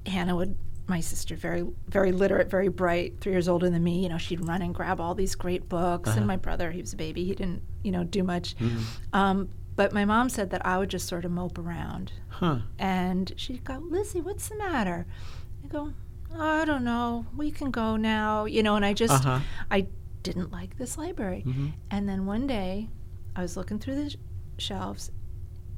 Hannah 0.06 0.36
would. 0.36 0.56
My 0.90 1.02
sister, 1.02 1.36
very 1.36 1.68
very 1.90 2.14
literate, 2.14 2.50
very 2.50 2.70
bright, 2.70 3.20
three 3.20 3.34
years 3.34 3.50
older 3.50 3.70
than 3.70 3.84
me. 3.84 4.02
You 4.04 4.08
know, 4.08 4.18
she'd 4.18 4.48
run 4.48 4.62
and 4.62 4.74
grab 4.74 5.02
all 5.02 5.14
these 5.16 5.36
great 5.36 5.68
books. 5.68 6.08
Uh-huh. 6.08 6.18
And 6.20 6.26
my 6.28 6.38
brother, 6.38 6.72
he 6.72 6.80
was 6.80 6.94
a 6.94 6.96
baby, 6.96 7.26
he 7.26 7.36
didn't 7.36 7.62
you 7.84 7.92
know 7.92 8.06
do 8.06 8.24
much. 8.24 8.56
Mhm. 8.56 8.84
Um, 9.12 9.50
but 9.76 9.92
my 9.92 10.06
mom 10.06 10.30
said 10.30 10.50
that 10.52 10.66
I 10.66 10.78
would 10.78 10.88
just 10.90 11.06
sort 11.10 11.26
of 11.26 11.32
mope 11.32 11.58
around. 11.60 12.14
Huh. 12.30 12.60
And 12.80 13.34
she'd 13.36 13.66
go, 13.66 13.80
Lizzy, 13.90 14.22
what's 14.22 14.48
the 14.48 14.56
matter? 14.56 15.06
I 15.62 15.68
go, 15.68 15.92
I 16.34 16.64
don't 16.64 16.86
know. 16.86 17.26
We 17.36 17.52
can 17.52 17.70
go 17.70 17.98
now. 17.98 18.46
You 18.46 18.64
know, 18.64 18.78
and 18.78 18.86
I 18.86 18.94
just, 18.94 19.26
Uh-huh. 19.26 19.40
I 19.70 19.88
didn't 20.24 20.52
like 20.52 20.78
this 20.78 20.98
library. 20.98 21.44
Mhm. 21.46 21.74
And 21.92 22.08
then 22.10 22.26
one 22.26 22.48
day 22.48 22.90
I 23.36 23.42
was 23.42 23.56
looking 23.58 23.80
through 23.80 23.96
the 24.04 24.10
sh- 24.12 24.16
shelves 24.58 25.12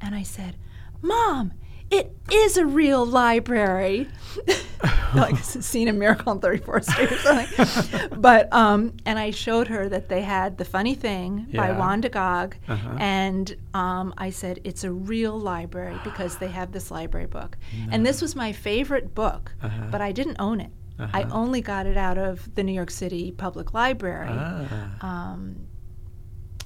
and 0.01 0.15
I 0.15 0.23
said, 0.23 0.55
Mom, 1.01 1.53
it 1.89 2.15
is 2.31 2.55
a 2.57 2.65
real 2.65 3.05
library. 3.05 4.07
like 5.15 5.33
it's 5.39 5.55
a 5.75 5.91
Miracle 5.91 6.31
on 6.31 6.39
34th 6.39 6.85
Street 6.85 7.11
or 7.11 7.17
something. 7.17 8.09
but, 8.21 8.51
um, 8.53 8.93
and 9.05 9.17
I 9.17 9.31
showed 9.31 9.67
her 9.69 9.89
that 9.89 10.07
they 10.07 10.21
had 10.21 10.57
The 10.57 10.65
Funny 10.65 10.93
Thing 10.93 11.47
by 11.53 11.69
Yeah. 11.69 11.79
Wanda 11.79 12.09
Gág. 12.09 12.53
Uh-huh. 12.67 12.95
And 12.99 13.55
um, 13.73 14.13
I 14.17 14.29
said, 14.29 14.59
it's 14.63 14.83
a 14.83 14.91
real 14.91 15.37
library 15.39 15.99
because 16.03 16.37
they 16.37 16.49
have 16.49 16.71
this 16.71 16.91
library 16.91 17.25
book. 17.27 17.57
And 17.91 18.05
this 18.05 18.21
was 18.21 18.35
my 18.35 18.51
favorite 18.51 19.15
book, 19.15 19.53
Uh-huh. 19.61 19.87
but 19.91 19.99
I 20.01 20.11
didn't 20.11 20.37
own 20.39 20.61
it. 20.61 20.71
I 20.99 21.23
Uh-huh. 21.23 21.29
only 21.31 21.61
got 21.61 21.85
it 21.85 21.97
out 21.97 22.17
of 22.17 22.53
the 22.55 22.63
New 22.63 22.73
York 22.73 22.91
City 22.91 23.31
Public 23.31 23.73
Library. 23.73 24.29
Ah. 24.31 25.31
Um, 25.31 25.55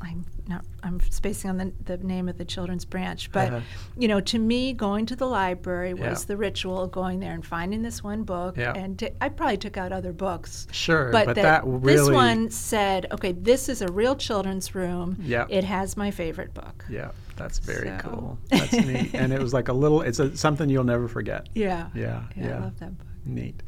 I'm 0.01 0.25
not. 0.49 0.65
I'm 0.81 0.99
spacing 0.99 1.49
on 1.51 1.57
the, 1.57 1.71
the 1.85 1.97
name 1.97 2.27
of 2.27 2.37
the 2.37 2.43
children's 2.43 2.83
branch, 2.83 3.31
but 3.31 3.47
Uh-huh. 3.53 3.61
you 3.97 4.09
know, 4.09 4.19
to 4.19 4.37
me, 4.39 4.73
going 4.73 5.05
to 5.05 5.15
the 5.15 5.27
library 5.27 5.93
was 5.93 6.23
Yeah. 6.23 6.27
the 6.27 6.35
ritual 6.37 6.81
of 6.81 6.91
going 6.91 7.21
there 7.21 7.31
and 7.31 7.45
finding 7.45 7.83
this 7.83 8.03
one 8.03 8.23
book. 8.23 8.57
Yeah. 8.57 8.73
And 8.73 8.99
t- 8.99 9.11
I 9.21 9.29
probably 9.29 9.55
took 9.55 9.77
out 9.77 9.93
other 9.93 10.11
books, 10.11 10.67
Sure, 10.71 11.09
but, 11.11 11.27
but, 11.27 11.35
that, 11.35 11.43
that 11.43 11.61
really 11.65 11.95
this 11.95 12.09
one 12.09 12.49
said, 12.49 13.07
"Okay, 13.13 13.31
this 13.31 13.69
is 13.69 13.81
a 13.81 13.87
real 13.93 14.15
children's 14.17 14.75
room. 14.75 15.15
Yeah. 15.21 15.45
It 15.47 15.63
has 15.63 15.95
my 15.95 16.11
favorite 16.11 16.53
book." 16.53 16.83
Yeah, 16.89 17.11
that's 17.37 17.59
very 17.59 17.87
So- 17.87 17.97
cool. 18.09 18.37
That's 18.49 18.73
neat. 18.73 19.13
And 19.15 19.31
it 19.31 19.41
was 19.41 19.53
like 19.53 19.69
a 19.69 19.73
little. 19.73 20.01
It's 20.01 20.19
a, 20.19 20.35
something 20.35 20.67
you'll 20.69 20.83
never 20.83 21.07
forget. 21.07 21.47
Yeah. 21.55 21.87
Yeah, 21.95 22.23
Yeah. 22.35 22.47
yeah. 22.47 22.55
I 22.57 22.59
love 22.59 22.79
that 22.79 22.97
book. 22.97 23.07
Neat. 23.25 23.63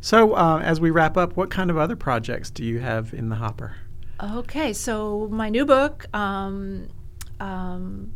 So, 0.00 0.34
uh, 0.34 0.60
as 0.62 0.80
we 0.80 0.90
wrap 0.90 1.16
up, 1.16 1.36
what 1.36 1.50
kind 1.50 1.70
of 1.70 1.76
other 1.76 1.96
projects 1.96 2.50
do 2.50 2.64
you 2.64 2.80
have 2.80 3.14
in 3.14 3.28
the 3.28 3.36
hopper? 3.36 3.76
Okay, 4.22 4.72
so 4.72 5.28
my 5.30 5.48
new 5.48 5.64
book, 5.64 6.06
um, 6.14 6.88
um, 7.40 8.12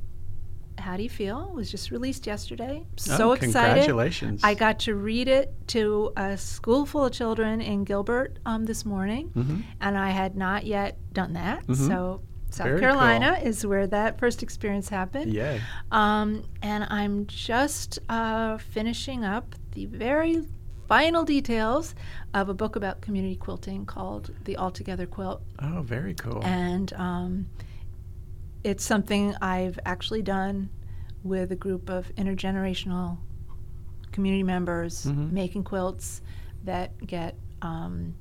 How 0.79 0.97
Do 0.97 1.03
You 1.03 1.09
Feel, 1.11 1.51
was 1.55 1.71
just 1.71 1.91
released 1.91 2.27
yesterday. 2.27 2.85
So 2.97 3.31
oh, 3.31 3.33
excited. 3.33 3.85
Congratulations. 3.85 4.43
I 4.43 4.55
got 4.55 4.81
to 4.81 4.95
read 4.97 5.29
it 5.29 5.55
to 5.69 6.13
a 6.17 6.37
school 6.37 6.87
full 6.87 7.05
of 7.05 7.13
children 7.13 7.61
in 7.61 7.85
Gilbert 7.85 8.39
um, 8.47 8.65
this 8.65 8.85
morning, 8.85 9.29
hmm 9.29 9.61
and 9.81 9.97
I 9.97 10.11
had 10.11 10.37
not 10.37 10.67
yet 10.67 10.99
done 11.13 11.35
that. 11.35 11.67
Mhm. 11.67 11.89
So, 11.89 12.23
South 12.51 12.67
Very 12.67 12.81
Carolina 12.81 13.41
is 13.43 13.65
where 13.65 13.87
that 13.87 14.19
first 14.19 14.43
experience 14.43 14.89
happened. 14.89 15.33
Yeah. 15.33 15.59
Um, 15.91 16.45
and 16.63 16.85
I'm 16.91 17.27
just 17.27 17.99
uh, 18.11 18.59
finishing 18.59 19.25
up 19.25 19.55
the 19.73 19.87
very 19.87 20.43
final 20.93 21.25
details 21.25 21.95
of 22.35 22.51
a 22.51 22.55
book 22.55 22.77
about 22.77 23.01
community 23.01 23.35
quilting 23.35 23.87
called 23.87 24.31
The 24.45 24.59
Altogether 24.59 25.07
Quilt. 25.07 25.41
Oh, 25.59 25.81
very 25.81 26.13
cool. 26.13 26.45
And 26.45 26.93
um, 26.93 27.47
it's 28.63 28.85
something 28.85 29.35
I've 29.41 29.79
actually 29.87 30.21
done 30.21 30.69
with 31.25 31.51
a 31.51 31.57
group 31.57 31.89
of 31.89 32.15
intergenerational 32.17 33.17
community 34.13 34.43
members 34.43 35.07
Mhm. 35.07 35.33
making 35.33 35.65
quilts 35.65 36.21
that 36.65 36.91
get 37.07 37.37
um, 37.63 38.15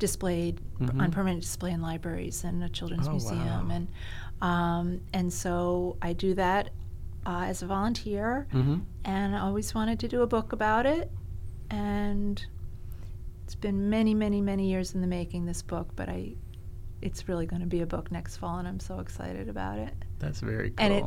displayed 0.00 0.60
Mhm. 0.80 1.00
on 1.00 1.10
permanent 1.12 1.42
display 1.42 1.70
in 1.70 1.80
libraries 1.80 2.42
and 2.42 2.64
a 2.64 2.68
children's 2.68 3.06
Oh, 3.06 3.12
museum. 3.12 3.68
wow. 3.68 3.74
And 3.76 3.88
um, 4.42 5.00
and 5.12 5.32
so 5.32 5.96
I 6.02 6.12
do 6.12 6.34
that 6.34 6.70
uh, 7.24 7.44
as 7.46 7.62
a 7.62 7.66
volunteer, 7.68 8.48
hmm 8.50 8.78
and 9.04 9.36
I 9.36 9.40
always 9.42 9.76
wanted 9.76 10.00
to 10.00 10.08
do 10.08 10.22
a 10.22 10.26
book 10.26 10.52
about 10.52 10.86
it. 10.86 11.08
And 11.70 12.44
it's 13.44 13.54
been 13.54 13.88
many, 13.90 14.14
many, 14.14 14.40
many 14.40 14.68
years 14.70 14.94
in 14.94 15.00
the 15.00 15.06
making. 15.06 15.46
This 15.46 15.62
book, 15.62 15.88
but 15.96 16.08
I, 16.08 16.34
it's 17.02 17.28
really 17.28 17.46
going 17.46 17.60
to 17.62 17.66
be 17.68 17.80
a 17.82 17.86
book 17.86 18.10
next 18.10 18.36
fall, 18.38 18.58
and 18.58 18.66
I'm 18.68 18.80
so 18.80 18.98
excited 19.00 19.48
about 19.48 19.78
it. 19.78 19.94
That's 20.18 20.40
very 20.40 20.70
cool. 20.70 20.84
And 20.86 20.94
it- 20.94 21.04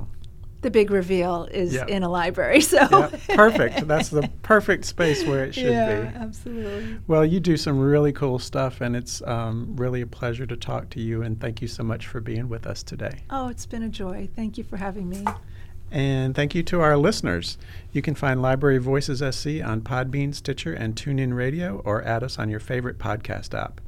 The 0.62 0.70
big 0.70 0.92
reveal 0.92 1.46
is 1.52 1.74
Yeah. 1.74 1.86
in 1.88 2.04
a 2.04 2.10
library, 2.10 2.60
so 2.74 2.78
yeah, 2.92 3.10
perfect. 3.30 3.88
That's 3.88 4.10
the 4.10 4.30
perfect 4.42 4.84
space 4.84 5.26
where 5.26 5.46
it 5.46 5.54
should 5.56 5.72
yeah, 5.72 6.02
be. 6.12 6.18
absolutely. 6.18 6.98
Well, 7.08 7.24
you 7.26 7.40
do 7.40 7.56
some 7.56 7.80
really 7.80 8.12
cool 8.12 8.40
stuff, 8.40 8.82
and 8.82 8.94
it's 8.94 9.22
um, 9.22 9.74
really 9.78 10.02
a 10.02 10.08
pleasure 10.08 10.46
to 10.46 10.58
talk 10.58 10.90
to 10.92 11.00
you. 11.02 11.22
And 11.22 11.40
thank 11.40 11.62
you 11.62 11.70
so 11.70 11.82
much 11.84 12.08
for 12.08 12.20
being 12.20 12.50
with 12.50 12.68
us 12.68 12.84
today. 12.84 13.20
Oh, 13.30 13.48
it's 13.48 13.66
been 13.66 13.84
a 13.84 13.90
joy. 13.90 14.28
Thank 14.36 14.58
you 14.58 14.66
for 14.66 14.76
having 14.76 15.08
me. 15.08 15.24
And 15.92 16.36
thank 16.36 16.54
you 16.54 16.62
to 16.64 16.82
our 16.82 16.98
listeners. 16.98 17.58
You 17.92 18.02
can 18.02 18.16
find 18.16 18.42
Library 18.42 18.78
Voices 18.78 19.20
SC 19.20 19.62
on 19.64 19.82
Podbean, 19.82 20.36
Stitcher, 20.36 20.74
and 20.74 20.96
TuneIn 20.96 21.36
Radio, 21.36 21.82
or 21.84 22.04
add 22.04 22.24
us 22.24 22.38
on 22.38 22.50
your 22.50 22.60
favorite 22.60 23.00
podcast 23.00 23.60
app. 23.60 23.82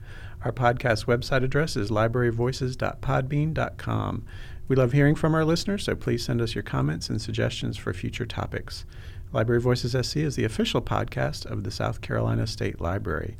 Our 0.43 0.51
podcast 0.51 1.05
website 1.05 1.43
address 1.43 1.75
is 1.75 1.91
libraryvoices.podbean.com. 1.91 4.25
We 4.67 4.75
love 4.75 4.91
hearing 4.93 5.15
from 5.15 5.35
our 5.35 5.45
listeners, 5.45 5.83
so 5.83 5.95
please 5.95 6.23
send 6.23 6.41
us 6.41 6.55
your 6.55 6.63
comments 6.63 7.09
and 7.09 7.21
suggestions 7.21 7.77
for 7.77 7.93
future 7.93 8.25
topics. 8.25 8.85
Library 9.33 9.61
Voices 9.61 9.91
SC 9.91 10.17
is 10.17 10.35
the 10.35 10.43
official 10.43 10.81
podcast 10.81 11.45
of 11.45 11.63
the 11.63 11.71
South 11.71 12.01
Carolina 12.01 12.47
State 12.47 12.81
Library. 12.81 13.37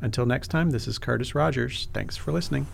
Until 0.00 0.26
next 0.26 0.48
time, 0.48 0.70
this 0.70 0.86
is 0.86 0.98
Curtis 0.98 1.34
Rogers. 1.34 1.88
Thanks 1.92 2.16
for 2.16 2.30
listening. 2.30 2.68